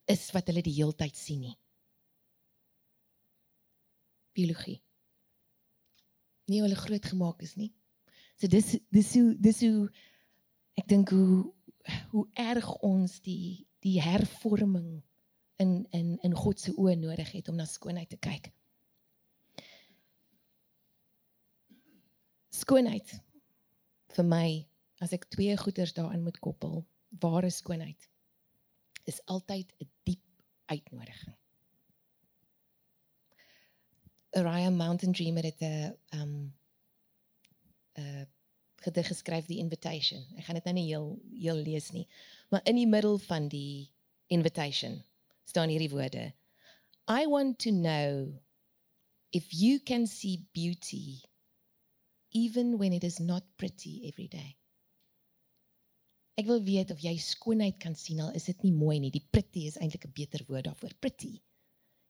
is 0.05 0.29
wat 0.31 0.47
hulle 0.47 0.61
die 0.61 0.77
heeltyd 0.77 1.17
sien 1.17 1.39
nie. 1.39 1.57
Biologie. 4.37 4.81
Nie 6.45 6.61
hulle 6.61 6.75
groot 6.75 7.05
gemaak 7.05 7.41
is 7.41 7.55
nie. 7.55 7.73
So 8.41 8.47
dis 8.49 8.71
dis 8.89 9.13
hoe 9.13 9.35
dis 9.37 9.59
hoe 9.61 9.89
ek 10.81 10.87
dink 10.89 11.11
hoe 11.13 11.53
hoe 12.09 12.23
erg 12.41 12.69
ons 12.81 13.19
die 13.21 13.67
die 13.85 13.99
hervorming 14.01 15.03
in 15.61 15.83
in 15.93 16.15
in 16.25 16.33
God 16.33 16.57
se 16.59 16.73
oë 16.73 16.95
nodig 16.97 17.29
het 17.35 17.51
om 17.51 17.59
na 17.59 17.67
skoonheid 17.69 18.09
te 18.09 18.17
kyk. 18.17 18.47
Skoonheid 22.49 23.13
vir 24.15 24.25
my 24.25 24.47
as 25.05 25.13
ek 25.13 25.27
twee 25.35 25.53
goeders 25.57 25.93
daarin 25.93 26.25
moet 26.25 26.39
koppel, 26.41 26.81
ware 27.21 27.51
skoonheid 27.53 28.09
is 29.05 29.21
altyd 29.25 29.69
'n 29.77 29.89
diep 30.09 30.25
uitnodiging. 30.65 31.37
Araya 34.33 34.73
Mountain 34.73 35.13
Dreamer 35.13 35.43
het 35.43 35.61
'n 35.61 35.93
um 36.17 36.33
'n 37.97 38.27
gedig 38.81 39.07
geskryf 39.07 39.45
die 39.45 39.57
invitation. 39.61 40.21
Ek 40.37 40.45
gaan 40.45 40.57
dit 40.57 40.67
nou 40.67 40.75
nie 40.75 40.87
heel 40.89 41.09
heel 41.43 41.59
lees 41.65 41.91
nie, 41.91 42.07
maar 42.49 42.61
in 42.65 42.75
die 42.75 42.87
middel 42.87 43.17
van 43.17 43.47
die 43.47 43.91
invitation 44.27 45.03
staan 45.45 45.69
hierdie 45.69 45.91
woorde. 45.91 46.33
I 47.07 47.27
want 47.27 47.59
to 47.59 47.71
know 47.71 48.39
if 49.31 49.51
you 49.51 49.79
can 49.79 50.07
see 50.07 50.47
beauty 50.53 51.21
even 52.31 52.77
when 52.77 52.93
it 52.93 53.03
is 53.03 53.19
not 53.19 53.43
pretty 53.57 54.07
every 54.07 54.27
day. 54.27 54.57
Ek 56.39 56.47
wil 56.47 56.63
weet 56.63 56.91
of 56.91 57.03
jy 57.03 57.17
skoonheid 57.19 57.77
kan 57.83 57.95
sien 57.95 58.21
al 58.23 58.31
is 58.37 58.47
dit 58.47 58.63
nie 58.63 58.73
mooi 58.73 58.99
nie. 58.99 59.11
Die 59.11 59.27
pretty 59.35 59.67
is 59.67 59.77
eintlik 59.77 60.07
'n 60.07 60.15
beter 60.15 60.45
woord 60.47 60.65
daarvoor. 60.65 60.95
Pretty. 60.99 61.41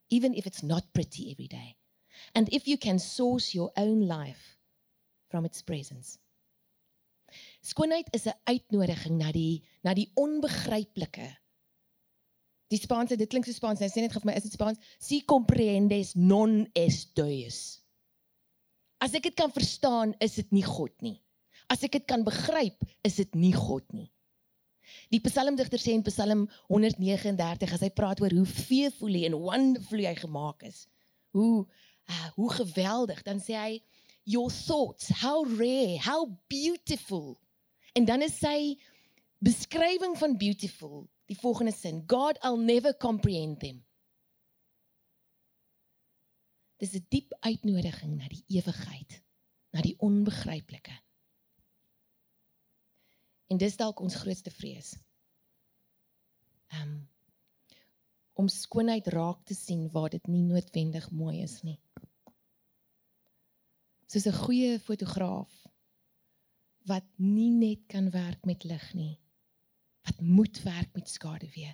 Even 0.08 0.34
if 0.34 0.46
it's 0.46 0.62
not 0.62 0.92
pretty 0.92 1.30
every 1.30 1.48
day. 1.48 1.76
And 2.34 2.48
if 2.52 2.66
you 2.66 2.78
can 2.78 2.98
source 2.98 3.52
your 3.52 3.72
own 3.76 4.06
life 4.06 4.61
from 5.32 5.48
its 5.48 5.64
presence. 5.64 6.18
Skoonheid 7.64 8.12
is 8.12 8.28
'n 8.28 8.36
uitnodiging 8.44 9.16
na 9.16 9.32
die 9.32 9.64
na 9.82 9.96
die 9.96 10.10
onbegryplike 10.14 11.32
Die 12.72 12.80
Spaanse, 12.80 13.18
dit 13.20 13.28
klink 13.28 13.44
so 13.44 13.52
Spaans. 13.52 13.82
Hy 13.84 13.90
sê 13.92 14.00
net 14.04 14.14
vir 14.16 14.24
my, 14.24 14.34
is 14.38 14.46
dit 14.46 14.54
Spaans? 14.56 14.80
Si 15.02 15.20
comprendes 15.28 16.14
non 16.16 16.62
es 16.78 17.02
Deus. 17.18 17.58
As 19.04 19.12
ek 19.18 19.28
dit 19.28 19.36
kan 19.36 19.52
verstaan, 19.52 20.14
is 20.24 20.38
dit 20.40 20.54
nie 20.56 20.64
God 20.64 20.94
nie. 21.04 21.18
As 21.72 21.84
ek 21.84 21.98
dit 21.98 22.06
kan 22.08 22.24
begryp, 22.24 22.80
is 23.04 23.18
dit 23.20 23.36
nie 23.36 23.52
God 23.52 23.84
nie. 23.92 24.08
Die 25.12 25.20
psalmdigter 25.24 25.80
sê 25.80 25.92
in 25.96 26.04
Psalm 26.06 26.46
139 26.72 27.76
as 27.76 27.84
hy 27.84 27.90
praat 27.92 28.22
oor 28.24 28.32
hoe 28.32 28.48
fearfully 28.48 29.26
and 29.28 29.36
wonderfully 29.36 30.08
hy 30.08 30.16
gemaak 30.18 30.64
is. 30.68 30.86
Hoe 31.36 31.64
uh, 31.64 32.28
hoe 32.38 32.50
geweldig, 32.56 33.20
dan 33.26 33.40
sê 33.40 33.56
hy 33.58 33.76
your 34.24 34.50
thoughts, 34.50 35.08
how 35.08 35.44
rare, 35.44 35.98
how 35.98 36.38
beautiful. 36.48 37.38
En 37.92 38.04
dan 38.04 38.22
is 38.22 38.38
sy 38.38 38.78
beskrywing 39.42 40.16
van 40.18 40.36
beautiful 40.36 41.08
die 41.26 41.38
volgende 41.38 41.72
sin: 41.72 42.02
God 42.06 42.38
I'll 42.42 42.60
never 42.60 42.94
comprehend 42.96 43.60
them. 43.60 43.84
Dis 46.76 46.94
'n 46.94 47.06
diep 47.08 47.36
uitnodiging 47.40 48.16
na 48.16 48.28
die 48.28 48.44
ewigheid, 48.48 49.22
na 49.70 49.80
die 49.80 49.94
onbegryplike. 49.98 50.96
En 53.46 53.56
dis 53.56 53.76
dalk 53.76 54.00
ons 54.00 54.14
grootste 54.14 54.50
vrees. 54.50 54.96
Um 56.80 57.08
om 58.34 58.48
skoonheid 58.48 59.06
raak 59.12 59.42
te 59.44 59.54
sien 59.54 59.90
waar 59.92 60.08
dit 60.08 60.26
nie 60.26 60.40
noodwendig 60.42 61.10
mooi 61.10 61.42
is 61.42 61.60
nie. 61.62 61.78
Soos 64.12 64.26
'n 64.28 64.40
goeie 64.44 64.72
fotograaf 64.78 65.52
wat 66.84 67.06
nie 67.16 67.50
net 67.50 67.86
kan 67.86 68.10
werk 68.12 68.44
met 68.44 68.64
lig 68.64 68.94
nie, 68.94 69.20
wat 70.04 70.20
moet 70.20 70.58
werk 70.62 70.90
met 70.92 71.08
skaduwee 71.08 71.72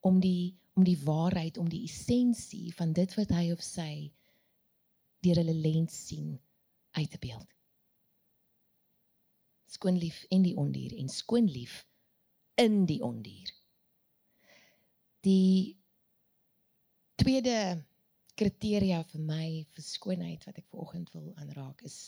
om 0.00 0.20
die 0.20 0.56
om 0.72 0.84
die 0.84 0.98
waarheid 1.04 1.58
om 1.58 1.68
die 1.68 1.82
essensie 1.84 2.72
van 2.74 2.94
dit 2.96 3.14
wat 3.18 3.34
hy 3.36 3.50
of 3.52 3.60
sy 3.60 4.14
deur 5.20 5.42
hulle 5.42 5.56
lens 5.66 5.98
sien 6.06 6.40
uit 6.96 7.10
te 7.10 7.20
beeld. 7.20 7.52
Skoon 9.68 10.00
lief 10.00 10.24
en 10.30 10.42
die 10.42 10.56
ondier 10.56 10.96
en 10.96 11.12
skoon 11.12 11.52
lief 11.52 11.82
in 12.54 12.86
die 12.88 13.02
ondier. 13.04 13.52
Die 15.20 15.76
tweede 17.20 17.84
kriteria 18.40 19.02
vir 19.12 19.22
my 19.32 19.46
vir 19.74 19.84
skoonheid 19.84 20.48
wat 20.48 20.58
ek 20.62 20.72
vanoggend 20.72 21.12
wil 21.16 21.30
aanraak 21.42 21.84
is 21.90 22.00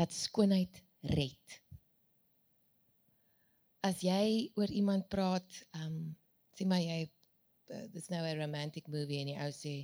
dat 0.00 0.14
skoonheid 0.14 0.82
red 1.14 1.58
as 3.80 4.02
jy 4.02 4.50
oor 4.58 4.70
iemand 4.70 5.08
praat, 5.08 5.48
ehm 5.76 5.86
um, 5.86 6.00
sê 6.58 6.66
maar 6.66 6.82
jy 6.82 7.04
uh, 7.06 7.84
dis 7.94 8.08
nou 8.10 8.22
'n 8.26 8.40
romantic 8.40 8.88
movie 8.88 9.20
en 9.20 9.30
die 9.30 9.38
ou 9.38 9.50
sê 9.54 9.74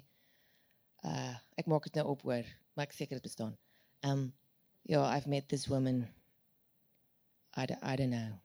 uh 1.04 1.34
ek 1.60 1.66
maak 1.66 1.86
dit 1.86 1.94
nou 2.00 2.06
op 2.14 2.22
hoor, 2.26 2.46
maar 2.74 2.86
ek 2.86 2.96
seker 2.96 3.20
dit 3.20 3.28
bestaan. 3.30 3.54
Ehm 4.02 4.12
um, 4.12 4.32
ja, 4.82 4.98
yeah, 4.98 5.16
I've 5.16 5.28
met 5.28 5.48
this 5.48 5.68
woman. 5.68 6.08
I 7.56 7.62
I 7.82 7.96
don't 7.96 8.10
know. 8.10 8.40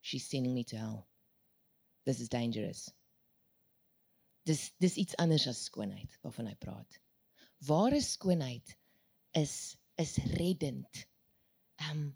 She's 0.00 0.28
sending 0.28 0.54
me 0.54 0.64
to 0.64 0.76
hell. 0.76 1.06
This 2.04 2.20
is 2.20 2.28
dangerous. 2.28 2.97
Dis 4.48 4.62
dis 4.82 4.96
iets 5.04 5.16
anders 5.22 5.46
as 5.50 5.66
skoonheid 5.68 6.16
waarvan 6.24 6.48
hy 6.50 6.56
praat. 6.62 7.00
Ware 7.68 8.00
skoonheid 8.04 8.76
is 9.38 9.76
is 9.98 10.16
reddend. 10.38 11.04
Um 11.90 12.08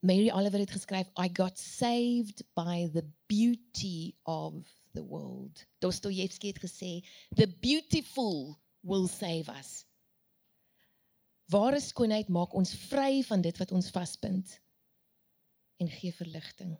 Mary 0.00 0.30
Oliver 0.30 0.62
het 0.62 0.70
geskryf 0.70 1.08
I 1.18 1.26
got 1.34 1.58
saved 1.58 2.44
by 2.54 2.86
the 2.94 3.04
beauty 3.26 4.14
of 4.22 4.62
the 4.94 5.02
world. 5.04 5.64
Dostoevsky 5.82 6.52
het 6.54 6.62
gesê 6.62 6.92
the 7.34 7.48
beautiful 7.60 8.56
will 8.80 9.08
save 9.08 9.50
us. 9.58 9.84
Ware 11.50 11.80
skoonheid 11.80 12.28
maak 12.28 12.54
ons 12.54 12.74
vry 12.88 13.22
van 13.26 13.42
dit 13.42 13.58
wat 13.58 13.72
ons 13.72 13.90
vasbind 13.90 14.60
en 15.82 15.90
gee 15.90 16.14
verligting. 16.14 16.76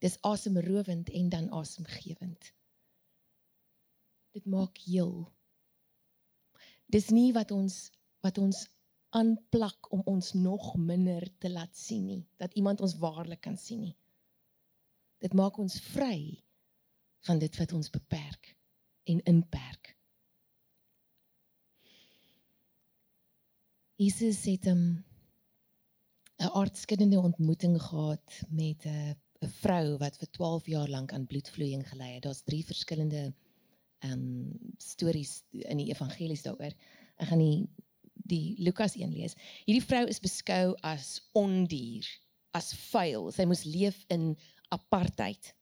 Dis 0.00 0.16
asemrowend 0.26 1.10
en 1.10 1.28
dan 1.28 1.50
asemgewend. 1.50 2.52
Dit 4.36 4.46
maak 4.46 4.78
heel. 4.86 5.32
Dis 6.86 7.10
nie 7.14 7.32
wat 7.32 7.50
ons 7.50 7.90
wat 8.20 8.38
ons 8.38 8.66
aanplak 9.16 9.88
om 9.94 10.02
ons 10.04 10.32
nog 10.36 10.74
minder 10.76 11.24
te 11.38 11.50
laat 11.50 11.76
sien 11.76 12.04
nie, 12.06 12.22
dat 12.36 12.52
iemand 12.54 12.82
ons 12.84 12.98
waarlik 13.00 13.40
kan 13.40 13.56
sien 13.56 13.80
nie. 13.80 13.96
Dit 15.24 15.32
maak 15.34 15.56
ons 15.58 15.78
vry 15.94 16.44
van 17.26 17.40
dit 17.40 17.56
wat 17.60 17.72
ons 17.72 17.90
beperk 17.90 18.54
en 19.10 19.22
inperk. 19.32 19.96
Jesus 24.00 24.44
het 24.44 24.66
'n 24.66 25.04
'n 26.40 26.52
aardskuddende 26.60 27.18
ontmoeting 27.20 27.82
gehad 27.82 28.42
met 28.48 28.86
'n 28.86 29.16
'n 29.44 29.48
vrou 29.62 29.96
wat 29.98 30.16
vir 30.20 30.30
12 30.30 30.66
jaar 30.66 30.88
lank 30.88 31.12
aan 31.12 31.26
bloedvloeiing 31.26 31.88
gely 31.88 32.14
het. 32.14 32.22
Daar's 32.22 32.42
drie 32.42 32.64
verskillende 32.64 33.34
ehm 34.00 34.12
um, 34.12 34.74
stories 34.80 35.42
in 35.52 35.80
die 35.80 35.90
evangelies 35.92 36.42
daaroor. 36.46 36.74
Ek 37.20 37.28
gaan 37.28 37.40
nie 37.42 37.68
die 38.30 38.56
Lukas 38.58 38.96
1 38.96 39.12
lees. 39.12 39.36
Hierdie 39.66 39.84
vrou 39.84 40.04
is 40.08 40.22
beskou 40.22 40.74
as 40.86 41.18
ondier, 41.36 42.06
as 42.56 42.72
vuil. 42.90 43.30
Sy 43.34 43.46
moes 43.48 43.66
leef 43.68 44.04
in 44.14 44.32
apartheid. 44.74 45.52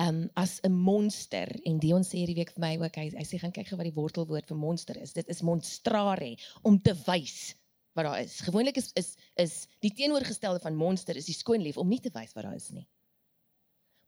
Um 0.00 0.28
as 0.40 0.60
'n 0.64 0.72
monster 0.72 1.48
en 1.66 1.78
Dion 1.78 2.04
sê 2.06 2.20
hierdie 2.20 2.38
week 2.40 2.52
vir 2.56 2.62
my 2.64 2.74
ook 2.80 2.96
hy, 2.96 3.10
hy 3.16 3.24
sê 3.26 3.40
gaan 3.40 3.52
kyk 3.52 3.68
gou 3.68 3.76
wat 3.76 3.88
die 3.88 3.98
wortelwoord 3.98 4.48
vir 4.48 4.56
monster 4.56 4.96
is. 4.96 5.12
Dit 5.12 5.28
is 5.28 5.42
monstrare 5.42 6.36
om 6.62 6.78
te 6.80 6.94
wys 7.06 7.54
wat 7.94 8.06
daar 8.06 8.20
is. 8.22 8.40
Gewoonlik 8.40 8.76
is 8.76 8.92
is 8.96 9.16
is 9.36 9.66
die 9.80 9.92
teenoorgestelde 9.92 10.60
van 10.60 10.76
monster 10.76 11.16
is 11.16 11.26
die 11.26 11.36
skoon 11.36 11.62
lief 11.62 11.76
om 11.76 11.88
nie 11.88 12.00
te 12.00 12.12
wys 12.14 12.32
wat 12.34 12.44
daar 12.44 12.56
is 12.56 12.70
nie. 12.70 12.86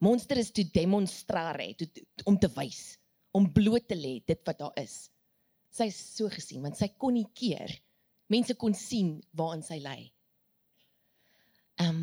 Monster 0.03 0.37
is 0.37 0.51
to 0.51 0.65
demonstrare, 0.65 1.75
to, 1.79 1.87
to, 1.87 2.03
om 2.27 2.39
te 2.39 2.49
wys, 2.57 2.99
om 3.33 3.49
bloot 3.53 3.89
te 3.89 3.97
lê 3.97 4.19
dit 4.27 4.41
wat 4.47 4.59
daar 4.61 4.77
is 4.81 5.13
sy 5.73 5.89
is 5.91 5.99
so 6.17 6.31
gesien 6.33 6.63
want 6.65 6.79
sy 6.79 6.91
kon 7.01 7.17
nie 7.17 7.29
keer. 7.37 7.73
Mense 8.33 8.57
kon 8.61 8.77
sien 8.77 9.17
waaraan 9.37 9.65
sy 9.67 9.81
lê. 9.85 10.01
Ehm 11.81 12.03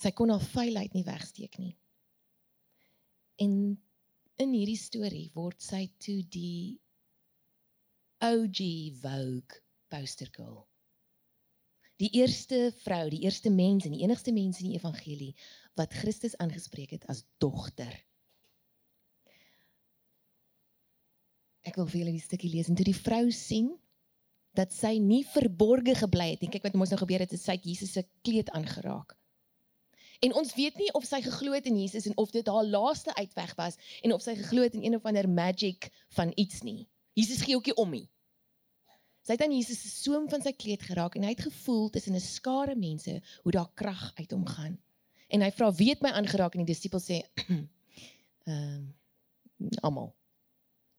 sy 0.00 0.14
kon 0.16 0.30
haar 0.32 0.40
vuilheid 0.54 0.94
nie 0.96 1.04
wegsteek 1.04 1.58
nie. 1.60 1.74
En 3.44 3.52
in 4.40 4.54
hierdie 4.56 4.80
storie 4.80 5.26
word 5.34 5.60
sy 5.60 5.82
toe 6.00 6.22
die 6.32 6.80
OG 8.24 8.62
Vogue 9.02 9.60
poster 9.92 10.30
girl. 10.32 10.62
Die 12.00 12.08
eerste 12.16 12.70
vrou, 12.80 13.02
die 13.12 13.26
eerste 13.26 13.52
mens 13.52 13.84
en 13.84 13.92
die 13.92 14.00
enigste 14.06 14.32
mens 14.32 14.62
in 14.62 14.70
die 14.70 14.78
evangelie 14.80 15.34
wat 15.76 15.92
Christus 16.00 16.38
aangespreek 16.40 16.96
het 16.96 17.04
as 17.12 17.26
dogter. 17.44 17.92
Ek 21.62 21.76
wil 21.76 21.86
vir 21.86 22.00
julle 22.00 22.12
'n 22.16 22.18
stukkie 22.18 22.50
lees 22.50 22.68
en 22.68 22.74
toe 22.74 22.84
die 22.84 22.96
vrou 22.96 23.30
sien 23.30 23.78
dat 24.56 24.72
sy 24.72 24.98
nie 24.98 25.24
verborge 25.24 25.94
gebly 25.94 26.30
het 26.32 26.40
nie. 26.42 26.50
Kyk 26.50 26.62
wat 26.62 26.74
mos 26.74 26.90
nou 26.90 26.98
gebeur 26.98 27.22
het, 27.22 27.34
sy 27.38 27.52
het 27.58 27.64
Jesus 27.64 27.92
se 27.92 28.04
kleed 28.26 28.50
aangeraak. 28.50 29.16
En 30.20 30.34
ons 30.36 30.54
weet 30.54 30.76
nie 30.76 30.90
of 30.92 31.04
sy 31.08 31.22
geglo 31.24 31.54
het 31.56 31.66
in 31.66 31.78
Jesus 31.80 32.06
en 32.06 32.16
of 32.20 32.30
dit 32.30 32.46
haar 32.46 32.64
laaste 32.64 33.14
uitweg 33.14 33.54
was 33.56 33.78
en 34.02 34.12
of 34.12 34.22
sy 34.22 34.34
geglo 34.36 34.66
het 34.66 34.74
in 34.74 34.84
een 34.84 34.96
of 34.98 35.06
ander 35.08 35.28
magic 35.28 35.88
van 36.16 36.32
iets 36.36 36.60
nie. 36.62 36.88
Jesus 37.16 37.40
gee 37.46 37.56
ookie 37.56 37.76
om 37.80 37.90
nie. 37.90 38.08
Sy 39.24 39.36
het 39.36 39.42
aan 39.44 39.54
Jesus 39.54 39.80
se 39.80 39.88
soem 39.88 40.28
van 40.28 40.42
sy 40.44 40.52
kleed 40.52 40.84
geraak 40.84 41.16
en 41.16 41.24
hy 41.24 41.32
het 41.32 41.46
gevoel 41.48 41.88
tussen 41.88 42.16
'n 42.16 42.20
skare 42.20 42.76
mense 42.76 43.20
hoe 43.42 43.52
daar 43.52 43.70
krag 43.74 44.12
uit 44.14 44.30
hom 44.30 44.46
gaan. 44.46 44.78
En 45.28 45.40
hy 45.40 45.50
vra: 45.50 45.72
"Wie 45.72 45.88
het 45.88 46.02
my 46.02 46.10
aangeraak?" 46.10 46.54
en 46.54 46.64
die 46.64 46.74
disippels 46.74 47.06
sê: 47.06 47.20
"Ehm 48.44 48.92
uh, 49.58 49.78
almal." 49.80 50.14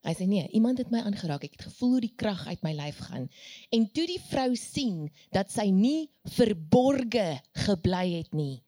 Hy 0.01 0.13
sê 0.17 0.25
nee, 0.25 0.47
iemand 0.57 0.79
het 0.81 0.89
my 0.89 1.03
aangeraak. 1.05 1.43
Ek 1.45 1.59
het 1.59 1.67
gevoel 1.69 1.91
hoe 1.95 2.03
die 2.07 2.15
krag 2.17 2.47
uit 2.49 2.63
my 2.65 2.73
lyf 2.73 2.97
gaan. 3.05 3.27
En 3.69 3.85
toe 3.93 4.07
die 4.09 4.21
vrou 4.31 4.49
sien 4.57 5.11
dat 5.35 5.53
sy 5.53 5.67
nie 5.69 6.09
verborge 6.37 7.27
gebly 7.67 8.05
het 8.15 8.33
nie. 8.33 8.63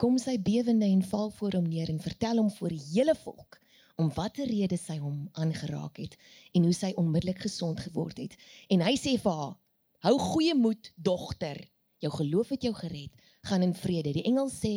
Kom 0.00 0.16
sy 0.16 0.38
bewende 0.40 0.88
en 0.88 1.02
val 1.04 1.28
voor 1.36 1.58
hom 1.58 1.66
neer 1.68 1.92
en 1.92 2.00
vertel 2.00 2.40
hom 2.40 2.48
voor 2.56 2.72
die 2.72 2.86
hele 2.94 3.14
volk 3.20 3.58
om 4.00 4.08
watter 4.16 4.48
rede 4.48 4.78
sy 4.80 4.96
hom 4.96 5.26
aangeraak 5.36 5.98
het 6.00 6.14
en 6.56 6.64
hoe 6.64 6.72
sy 6.72 6.94
onmiddellik 6.96 7.42
gesond 7.44 7.82
geword 7.84 8.22
het. 8.22 8.38
En 8.72 8.80
hy 8.80 8.94
sê 8.96 9.18
vir 9.20 9.36
haar: 9.42 9.58
"Hou 10.06 10.16
goeie 10.18 10.54
moed, 10.56 10.92
dogter. 10.96 11.60
Jou 12.00 12.12
geloof 12.16 12.48
het 12.56 12.64
jou 12.64 12.72
gered. 12.74 13.12
Gaan 13.44 13.62
in 13.62 13.74
vrede." 13.74 14.16
Die 14.16 14.24
engel 14.24 14.48
sê: 14.48 14.74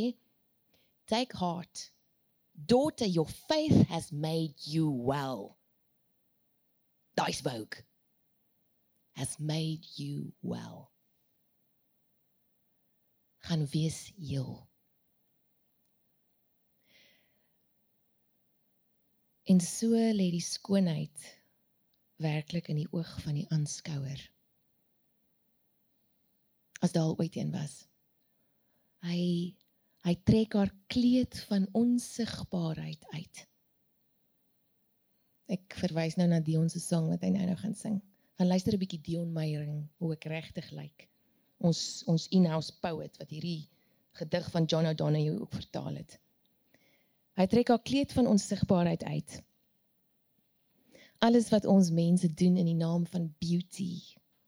"Take 1.07 1.37
heart." 1.39 1.93
Daughter, 2.53 3.05
your 3.05 3.27
faith 3.27 3.87
has 3.87 4.11
made 4.11 4.53
you 4.63 4.89
well. 4.89 5.57
Daai 7.17 7.33
spook 7.33 7.83
has 9.15 9.39
made 9.39 9.85
you 9.95 10.33
well. 10.41 10.91
Gaan 13.45 13.67
wees 13.69 14.11
heel. 14.17 14.67
En 19.43 19.59
so 19.59 19.89
lê 19.91 20.29
die 20.31 20.41
skoonheid 20.41 21.41
werklik 22.23 22.69
in 22.71 22.79
die 22.79 22.87
oog 22.91 23.11
van 23.25 23.35
die 23.35 23.47
aanskouer. 23.51 24.21
As 26.79 26.95
daal 26.95 27.17
ooit 27.19 27.35
een 27.35 27.51
was. 27.51 27.83
Hy 29.03 29.51
Hy 30.03 30.15
trek 30.27 30.55
haar 30.59 30.71
kleed 30.91 31.37
van 31.47 31.67
onsigbaarheid 31.79 33.05
uit. 33.15 33.43
Ek 35.55 35.77
verwys 35.79 36.17
nou 36.19 36.27
na 36.27 36.41
Dion 36.43 36.67
se 36.71 36.81
sang 36.83 37.07
wat 37.11 37.23
hy 37.23 37.29
nou 37.31 37.45
nou 37.47 37.55
gaan 37.59 37.75
sing. 37.77 38.01
Gaan 38.35 38.49
luister 38.51 38.75
'n 38.75 38.81
bietjie 38.81 39.01
Dion 39.05 39.31
Meyering 39.31 39.87
hoe 40.03 40.13
ek 40.13 40.27
regtig 40.27 40.69
lyk. 40.71 41.07
Ons 41.59 42.03
ons 42.07 42.27
in-house 42.35 42.73
poet 42.81 43.15
wat 43.17 43.29
hierdie 43.29 43.69
gedig 44.19 44.51
van 44.51 44.65
John 44.65 44.85
O'Donoghue 44.91 45.39
ook 45.39 45.53
vertaal 45.53 45.95
het. 45.95 46.19
Hy 47.39 47.47
trek 47.47 47.67
haar 47.67 47.81
kleed 47.81 48.11
van 48.13 48.27
onsigbaarheid 48.27 49.03
uit. 49.03 49.41
Alles 51.19 51.49
wat 51.49 51.65
ons 51.65 51.91
mense 51.91 52.27
doen 52.33 52.57
in 52.57 52.65
die 52.65 52.77
naam 52.77 53.05
van 53.07 53.31
beauty 53.39 54.01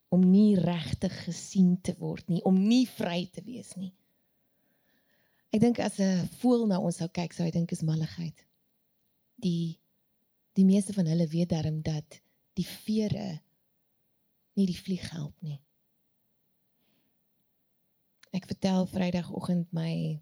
om 0.09 0.31
nie 0.31 0.55
regtig 0.59 1.15
gesien 1.23 1.81
te 1.81 1.95
word 1.97 2.27
nie, 2.27 2.43
om 2.43 2.67
nie 2.67 2.85
vry 2.87 3.25
te 3.31 3.41
wees 3.43 3.73
nie. 3.79 3.93
Ek 5.55 5.61
dink 5.63 5.79
as 5.79 6.01
'n 6.03 6.27
voël 6.41 6.65
na 6.67 6.81
ons 6.83 6.97
sou 6.99 7.07
kyk, 7.07 7.31
sou 7.31 7.45
hy 7.47 7.51
dink 7.55 7.71
is 7.71 7.85
malligheid. 7.87 8.35
Die 9.39 9.79
die 10.59 10.65
meeste 10.67 10.91
van 10.91 11.07
hulle 11.07 11.27
weet 11.31 11.53
darm 11.53 11.77
dat 11.81 12.17
die 12.59 12.65
vere 12.67 13.39
nie 14.59 14.65
die 14.67 14.75
vlieg 14.75 15.05
help 15.11 15.35
nie. 15.43 15.61
Ek 18.35 18.47
vertel 18.51 18.83
Vrydagoggend 18.91 19.71
my 19.71 20.19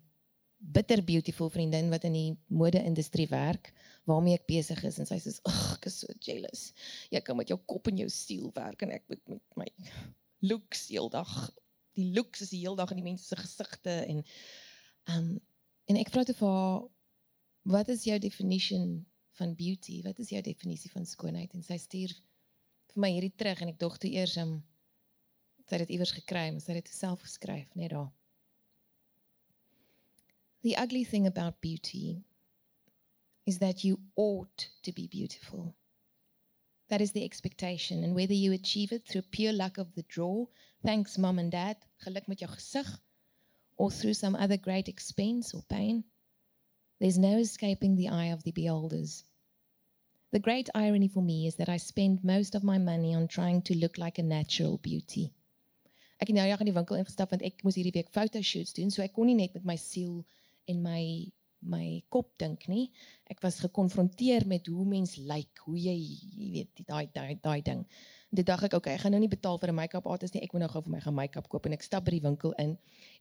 bitter 0.59 1.01
beautiful 1.01 1.49
vriendin 1.49 1.89
wat 1.89 2.05
in 2.05 2.13
die 2.13 2.37
mode-industrie 2.47 3.27
werk, 3.31 3.71
waarmee 4.05 4.37
ek 4.37 4.45
besig 4.47 4.83
is 4.85 4.99
en 4.99 5.09
sy 5.09 5.17
sê, 5.17 5.33
"Ag, 5.49 5.77
ek 5.79 5.87
is 5.89 5.97
so 5.99 6.13
jealous. 6.19 6.73
Jy 7.09 7.21
kan 7.21 7.37
met 7.37 7.49
jou 7.49 7.57
kop 7.57 7.87
en 7.87 7.97
jou 7.97 8.09
siel 8.09 8.51
werk 8.53 8.81
en 8.83 8.91
ek 8.91 9.09
moet 9.09 9.27
met 9.27 9.57
my 9.57 9.67
looks 10.41 10.87
heeldag. 10.89 11.51
Die 11.95 12.13
looks 12.13 12.41
is 12.41 12.49
die 12.49 12.61
heeldag 12.61 12.91
in 12.91 13.01
die 13.01 13.09
mense 13.09 13.25
se 13.25 13.35
gesigte 13.35 14.05
en 14.05 14.23
Um 15.11 15.39
en 15.91 15.99
ek 15.99 16.11
vra 16.13 16.23
toe 16.23 16.35
vir 16.37 16.53
haar 16.55 16.83
wat 17.73 17.89
is 17.91 18.05
jou 18.07 18.19
definition 18.19 19.05
van 19.39 19.55
beauty? 19.55 20.01
Wat 20.03 20.19
is 20.19 20.29
jou 20.29 20.41
definisie 20.41 20.91
van 20.91 21.05
skoonheid? 21.05 21.53
En 21.53 21.63
sy 21.63 21.77
stuur 21.81 22.13
vir 22.93 23.01
my 23.03 23.09
hierdie 23.15 23.35
terug 23.35 23.61
en 23.63 23.71
ek 23.73 23.79
dog 23.81 23.97
toe 23.99 24.11
eers 24.11 24.35
um 24.41 24.59
sy 25.67 25.77
het 25.77 25.85
dit 25.85 25.95
iewers 25.95 26.11
gekry, 26.15 26.49
maar 26.51 26.61
sy 26.63 26.75
het 26.75 26.83
dit 26.83 26.93
self 26.93 27.23
geskryf, 27.23 27.69
net 27.79 27.93
daar. 27.95 28.11
The 30.63 30.75
ugly 30.79 31.03
thing 31.03 31.27
about 31.27 31.61
beauty 31.61 32.23
is 33.45 33.59
that 33.59 33.83
you 33.83 33.99
ought 34.15 34.69
to 34.83 34.91
be 34.91 35.07
beautiful. 35.07 35.73
That 36.87 37.01
is 37.01 37.11
the 37.11 37.23
expectation 37.23 38.03
and 38.03 38.15
whether 38.15 38.33
you 38.33 38.53
achieve 38.53 38.91
it 38.91 39.07
through 39.07 39.23
pure 39.31 39.53
luck 39.53 39.77
of 39.77 39.93
the 39.95 40.03
draw, 40.07 40.45
thanks 40.83 41.17
mom 41.17 41.39
and 41.39 41.51
dad, 41.51 41.77
geluk 42.05 42.27
met 42.27 42.39
jou 42.39 42.51
gesig 42.51 42.91
or 43.77 43.91
through 43.91 44.13
some 44.13 44.35
other 44.35 44.57
great 44.57 44.87
expense 44.87 45.53
or 45.53 45.61
pain, 45.69 46.03
There's 47.03 47.17
no 47.17 47.37
escaping 47.37 47.97
the 47.97 48.07
eye 48.07 48.27
of 48.27 48.43
the 48.43 48.51
beholders. 48.51 49.25
The 50.31 50.39
great 50.39 50.69
irony 50.73 51.09
for 51.09 51.21
me 51.21 51.47
is 51.47 51.55
that 51.55 51.67
I 51.67 51.75
spend 51.75 52.23
most 52.23 52.55
of 52.55 52.63
my 52.63 52.77
money 52.77 53.13
on 53.13 53.27
trying 53.27 53.61
to 53.63 53.75
look 53.75 53.97
like 53.97 54.19
a 54.19 54.23
natural 54.23 54.77
beauty. 54.77 55.33
Ek 56.21 56.29
het 56.29 56.37
nou 56.37 56.45
ja 56.47 56.55
in 56.55 56.69
die 56.69 56.75
winkel 56.77 57.01
ingestap 57.01 57.33
want 57.33 57.43
ek 57.43 57.59
moes 57.67 57.75
hierdie 57.75 57.91
week 57.97 58.13
fotoshoots 58.15 58.71
doen, 58.77 58.87
so 58.87 59.03
ek 59.03 59.11
kon 59.17 59.27
nie 59.27 59.35
net 59.35 59.51
met 59.57 59.65
my 59.67 59.75
siel 59.75 60.21
en 60.71 60.79
my 60.85 61.03
my 61.59 62.03
kop 62.07 62.31
dink 62.39 62.69
nie. 62.71 62.85
Ek 63.27 63.43
was 63.43 63.59
gekonfronteer 63.65 64.47
met 64.47 64.71
hoe 64.71 64.87
mens 64.87 65.17
lyk, 65.19 65.65
hoe 65.65 65.75
jy 65.75 65.97
jy 65.97 66.49
weet 66.55 66.85
daai 66.87 67.09
daai 67.11 67.35
daai 67.43 67.59
ding. 67.67 67.83
En 68.33 68.39
toe 68.39 68.45
dink 68.47 68.63
ek, 68.65 68.73
okay, 68.73 68.95
ek 68.97 69.03
gaan 69.03 69.13
nou 69.13 69.19
nie 69.21 69.29
betaal 69.29 69.59
vir 69.61 69.69
'n 69.69 69.77
make-up 69.77 70.07
artist 70.09 70.33
nie. 70.33 70.41
Ek 70.41 70.53
moet 70.53 70.63
nou 70.65 70.69
gou 70.73 70.81
vir 70.81 70.91
my 70.91 70.99
gaan 71.01 71.13
make-up 71.13 71.47
koop 71.49 71.67
en 71.69 71.73
ek 71.77 71.83
stap 71.85 72.05
by 72.05 72.15
die 72.15 72.23
winkel 72.23 72.55
in 72.57 72.71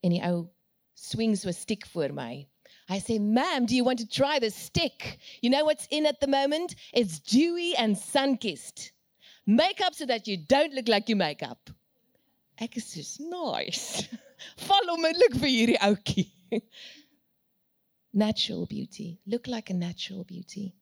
en 0.03 0.15
die 0.15 0.23
ou 0.25 0.49
swing 0.97 1.37
so 1.37 1.49
'n 1.49 1.53
stick 1.53 1.85
voor 1.93 2.15
my. 2.17 2.47
I 2.89 2.99
say, 2.99 3.19
Ma'am, 3.19 3.67
do 3.67 3.77
you 3.77 3.85
want 3.85 3.99
to 3.99 4.07
try 4.07 4.39
the 4.39 4.49
stick? 4.51 5.19
You 5.43 5.51
know 5.51 5.65
what's 5.67 5.87
in 5.91 6.07
at 6.07 6.21
the 6.21 6.27
moment? 6.27 6.75
It's 6.95 7.21
dewy 7.21 7.77
and 7.77 7.99
sun 7.99 8.39
kissed. 8.39 8.93
Makeup 9.45 9.95
so 9.95 10.07
that 10.07 10.27
you 10.27 10.39
don't 10.39 10.73
look 10.73 10.89
like 10.89 11.11
you 11.11 11.17
make 11.17 11.43
up. 11.43 11.69
Ek 12.59 12.77
is 12.77 12.87
soos 12.87 13.21
nice. 13.21 14.09
Val 14.67 14.97
onmiddellik 14.97 15.37
vir 15.37 15.49
hierdie 15.49 15.81
ouetjie. 15.81 16.33
natural 18.13 18.67
beauty. 18.67 19.21
Look 19.27 19.47
like 19.47 19.71
a 19.71 19.75
natural 19.75 20.25
beauty. 20.25 20.75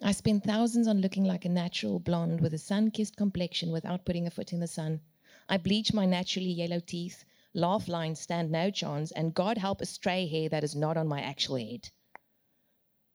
I 0.00 0.12
spend 0.12 0.44
thousands 0.44 0.86
on 0.86 1.00
looking 1.00 1.24
like 1.24 1.44
a 1.44 1.48
natural 1.48 1.98
blonde 1.98 2.40
with 2.40 2.54
a 2.54 2.58
sun 2.58 2.92
kissed 2.92 3.16
complexion 3.16 3.72
without 3.72 4.04
putting 4.04 4.28
a 4.28 4.30
foot 4.30 4.52
in 4.52 4.60
the 4.60 4.68
sun. 4.68 5.00
I 5.48 5.56
bleach 5.56 5.92
my 5.92 6.06
naturally 6.06 6.52
yellow 6.52 6.78
teeth, 6.78 7.24
laugh 7.52 7.88
lines 7.88 8.20
stand 8.20 8.52
no 8.52 8.70
chance, 8.70 9.10
and 9.10 9.34
God 9.34 9.58
help 9.58 9.80
a 9.80 9.86
stray 9.86 10.28
hair 10.28 10.48
that 10.50 10.62
is 10.62 10.76
not 10.76 10.96
on 10.96 11.08
my 11.08 11.20
actual 11.20 11.56
head. 11.56 11.90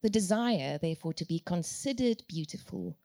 The 0.01 0.09
desire, 0.09 0.77
therefore, 0.77 1.13
to 1.13 1.25
be 1.25 1.39
considered 1.39 2.27
beautiful 2.27 2.97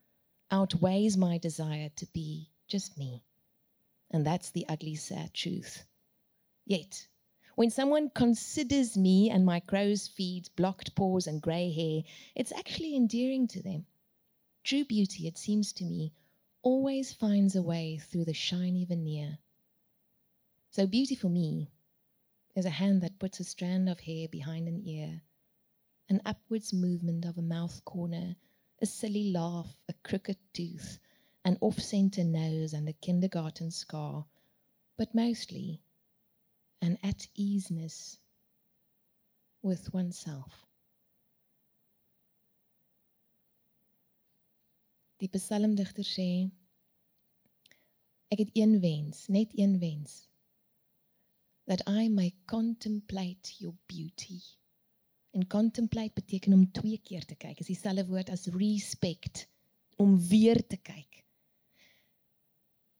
outweighs 0.50 1.16
my 1.16 1.38
desire 1.38 1.90
to 1.90 2.06
be 2.06 2.50
just 2.66 2.98
me. 2.98 3.22
And 4.10 4.26
that's 4.26 4.50
the 4.50 4.66
ugly, 4.68 4.96
sad 4.96 5.32
truth. 5.34 5.84
Yet, 6.66 7.06
when 7.58 7.70
someone 7.70 8.08
considers 8.10 8.96
me 8.96 9.28
and 9.28 9.44
my 9.44 9.58
crow's 9.58 10.06
feet, 10.06 10.48
blocked 10.54 10.94
paws, 10.94 11.26
and 11.26 11.42
grey 11.42 11.72
hair, 11.72 12.04
it's 12.36 12.52
actually 12.52 12.94
endearing 12.94 13.48
to 13.48 13.60
them. 13.60 13.84
True 14.62 14.84
beauty, 14.84 15.26
it 15.26 15.36
seems 15.36 15.72
to 15.72 15.84
me, 15.84 16.12
always 16.62 17.12
finds 17.12 17.56
a 17.56 17.62
way 17.62 17.98
through 17.98 18.24
the 18.24 18.32
shiny 18.32 18.84
veneer. 18.84 19.38
So, 20.70 20.86
beauty 20.86 21.16
for 21.16 21.28
me 21.28 21.68
is 22.54 22.64
a 22.64 22.70
hand 22.70 23.00
that 23.02 23.18
puts 23.18 23.40
a 23.40 23.44
strand 23.44 23.88
of 23.88 23.98
hair 23.98 24.28
behind 24.28 24.68
an 24.68 24.86
ear, 24.86 25.20
an 26.08 26.22
upwards 26.24 26.72
movement 26.72 27.24
of 27.24 27.38
a 27.38 27.42
mouth 27.42 27.84
corner, 27.84 28.36
a 28.80 28.86
silly 28.86 29.32
laugh, 29.32 29.76
a 29.88 29.94
crooked 30.04 30.38
tooth, 30.52 31.00
an 31.44 31.58
off 31.60 31.80
center 31.80 32.22
nose, 32.22 32.72
and 32.72 32.88
a 32.88 32.92
kindergarten 32.92 33.72
scar, 33.72 34.26
but 34.96 35.12
mostly 35.12 35.80
an 36.80 36.96
at 37.02 37.28
easeness 37.34 38.18
with 39.62 39.88
oneself. 39.92 40.66
Die 45.18 45.28
psalmdigter 45.34 46.06
sê 46.06 46.28
ek 48.30 48.44
het 48.44 48.52
een 48.54 48.78
wens, 48.84 49.26
net 49.32 49.54
een 49.58 49.78
wens. 49.82 50.28
That 51.66 51.82
I 51.90 52.08
may 52.08 52.32
contemplate 52.46 53.58
your 53.58 53.74
beauty. 53.90 54.38
En 55.34 55.46
contemplate 55.46 56.14
beteken 56.14 56.52
om 56.52 56.70
twee 56.72 57.00
keer 57.02 57.26
te 57.26 57.34
kyk. 57.34 57.60
Is 57.60 57.72
dieselfde 57.72 58.06
woord 58.08 58.30
as 58.30 58.46
respect 58.54 59.48
om 59.98 60.16
weer 60.30 60.62
te 60.66 60.78
kyk. 60.78 61.24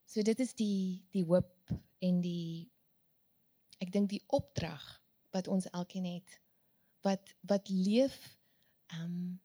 So 0.09 0.23
dit 0.27 0.41
is 0.41 0.55
die 0.59 1.07
die 1.15 1.25
hoop 1.25 1.73
en 2.05 2.21
die 2.25 2.69
ek 3.79 3.93
dink 3.93 4.11
die 4.11 4.25
opdrag 4.27 4.85
wat 5.35 5.49
ons 5.49 5.69
elkeen 5.71 6.07
het 6.09 6.41
wat 7.07 7.35
wat 7.51 7.69
leef 7.69 8.17
ehm 8.95 9.05
um, 9.05 9.37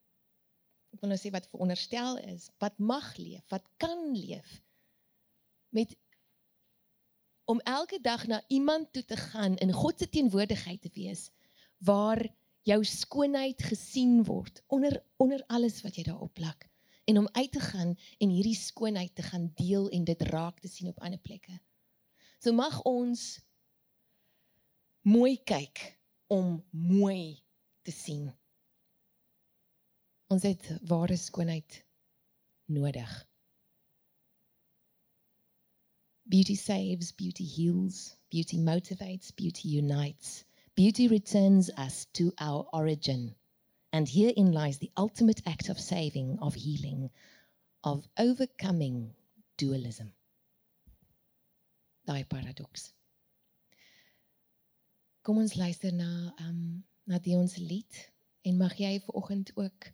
ek 0.93 1.01
wil 1.01 1.09
nou 1.09 1.17
sê 1.17 1.31
wat 1.33 1.49
veronderstel 1.49 2.19
is, 2.29 2.51
wat 2.61 2.75
mag 2.77 3.15
leef, 3.17 3.41
wat 3.49 3.65
kan 3.81 4.11
leef 4.13 4.59
met 5.73 5.95
om 7.49 7.59
elke 7.67 7.97
dag 8.01 8.27
na 8.29 8.43
iemand 8.47 8.91
toe 8.93 9.03
te 9.05 9.17
gaan 9.17 9.57
in 9.57 9.73
God 9.73 9.99
se 9.99 10.07
teenwoordigheid 10.09 10.81
te 10.81 10.91
wees 10.93 11.31
waar 11.83 12.21
jou 12.63 12.77
skoonheid 12.87 13.65
gesien 13.73 14.21
word 14.23 14.61
onder 14.67 15.01
onder 15.17 15.43
alles 15.47 15.81
wat 15.83 15.97
jy 15.97 16.05
daarop 16.07 16.33
plak 16.37 16.69
en 17.09 17.17
om 17.19 17.27
uit 17.31 17.51
te 17.51 17.59
gaan 17.59 17.97
en 18.17 18.29
hierdie 18.29 18.55
skoonheid 18.55 19.15
te 19.15 19.25
gaan 19.27 19.49
deel 19.59 19.89
en 19.89 20.05
dit 20.07 20.21
raak 20.29 20.61
te 20.63 20.69
sien 20.71 20.87
op 20.87 21.01
ander 21.03 21.19
plekke. 21.19 21.57
So 22.39 22.53
mag 22.55 22.79
ons 22.87 23.41
mooi 25.03 25.37
kyk 25.43 25.99
om 26.27 26.63
mooi 26.71 27.43
te 27.83 27.91
sien. 27.91 28.31
Ons 30.31 30.43
het 30.47 30.69
ware 30.87 31.17
skoonheid 31.19 31.83
nodig. 32.71 33.11
Beauty 36.23 36.55
saves, 36.55 37.11
beauty 37.11 37.43
heals, 37.43 38.15
beauty 38.31 38.57
motivates, 38.57 39.35
beauty 39.35 39.67
unites. 39.67 40.45
Beauty 40.75 41.07
returns 41.07 41.69
us 41.77 42.05
to 42.13 42.31
our 42.39 42.65
origin. 42.71 43.35
And 43.91 44.07
herein 44.07 44.53
lies 44.53 44.79
the 44.79 44.91
ultimate 44.97 45.41
act 45.45 45.69
of 45.69 45.79
saving, 45.79 46.39
of 46.39 46.55
healing, 46.55 47.11
of 47.83 48.07
overcoming 48.17 49.13
dualism. 49.57 50.13
Daai 52.07 52.23
paradoks. 52.23 52.93
Kom 55.23 55.39
ons 55.39 55.53
luister 55.55 55.93
na 55.95 56.33
um 56.43 56.83
na 57.07 57.19
Dion 57.23 57.47
se 57.47 57.61
lied 57.63 57.95
en 58.43 58.57
mag 58.59 58.73
jy 58.75 58.97
vanoggend 59.05 59.53
ook 59.55 59.87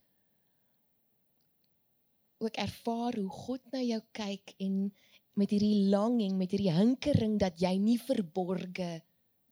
ook 2.39 2.55
ervaar 2.57 3.17
hoe 3.17 3.29
God 3.29 3.61
na 3.73 3.81
jou 3.85 3.99
kyk 4.17 4.55
en 4.57 4.89
met 5.37 5.53
hierdie 5.53 5.89
longing, 5.91 6.33
met 6.37 6.49
hierdie 6.51 6.73
hinkering 6.73 7.37
dat 7.41 7.61
jy 7.61 7.75
nie 7.77 7.99
verborge 8.01 8.89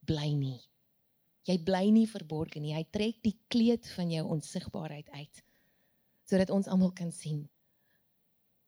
bly 0.08 0.32
nie. 0.34 0.58
Jy 1.46 1.56
bly 1.62 1.84
nie 1.94 2.08
verborge 2.10 2.58
nie. 2.60 2.74
Hy 2.74 2.82
trek 2.90 3.22
die 3.22 3.36
kleed 3.46 3.86
van 3.94 4.10
jou 4.10 4.26
onsigbaarheid 4.34 5.14
uit 5.14 5.44
sodat 6.28 6.50
ons 6.52 6.66
almal 6.68 6.90
kan 6.92 7.08
sien 7.14 7.46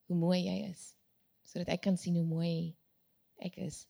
hoe 0.08 0.16
mooi 0.16 0.44
jy 0.46 0.70
is. 0.70 0.92
Sodat 1.42 1.74
ek 1.74 1.82
kan 1.90 1.98
sien 1.98 2.22
hoe 2.22 2.24
mooi 2.24 2.70
ek 3.42 3.58
is. 3.66 3.89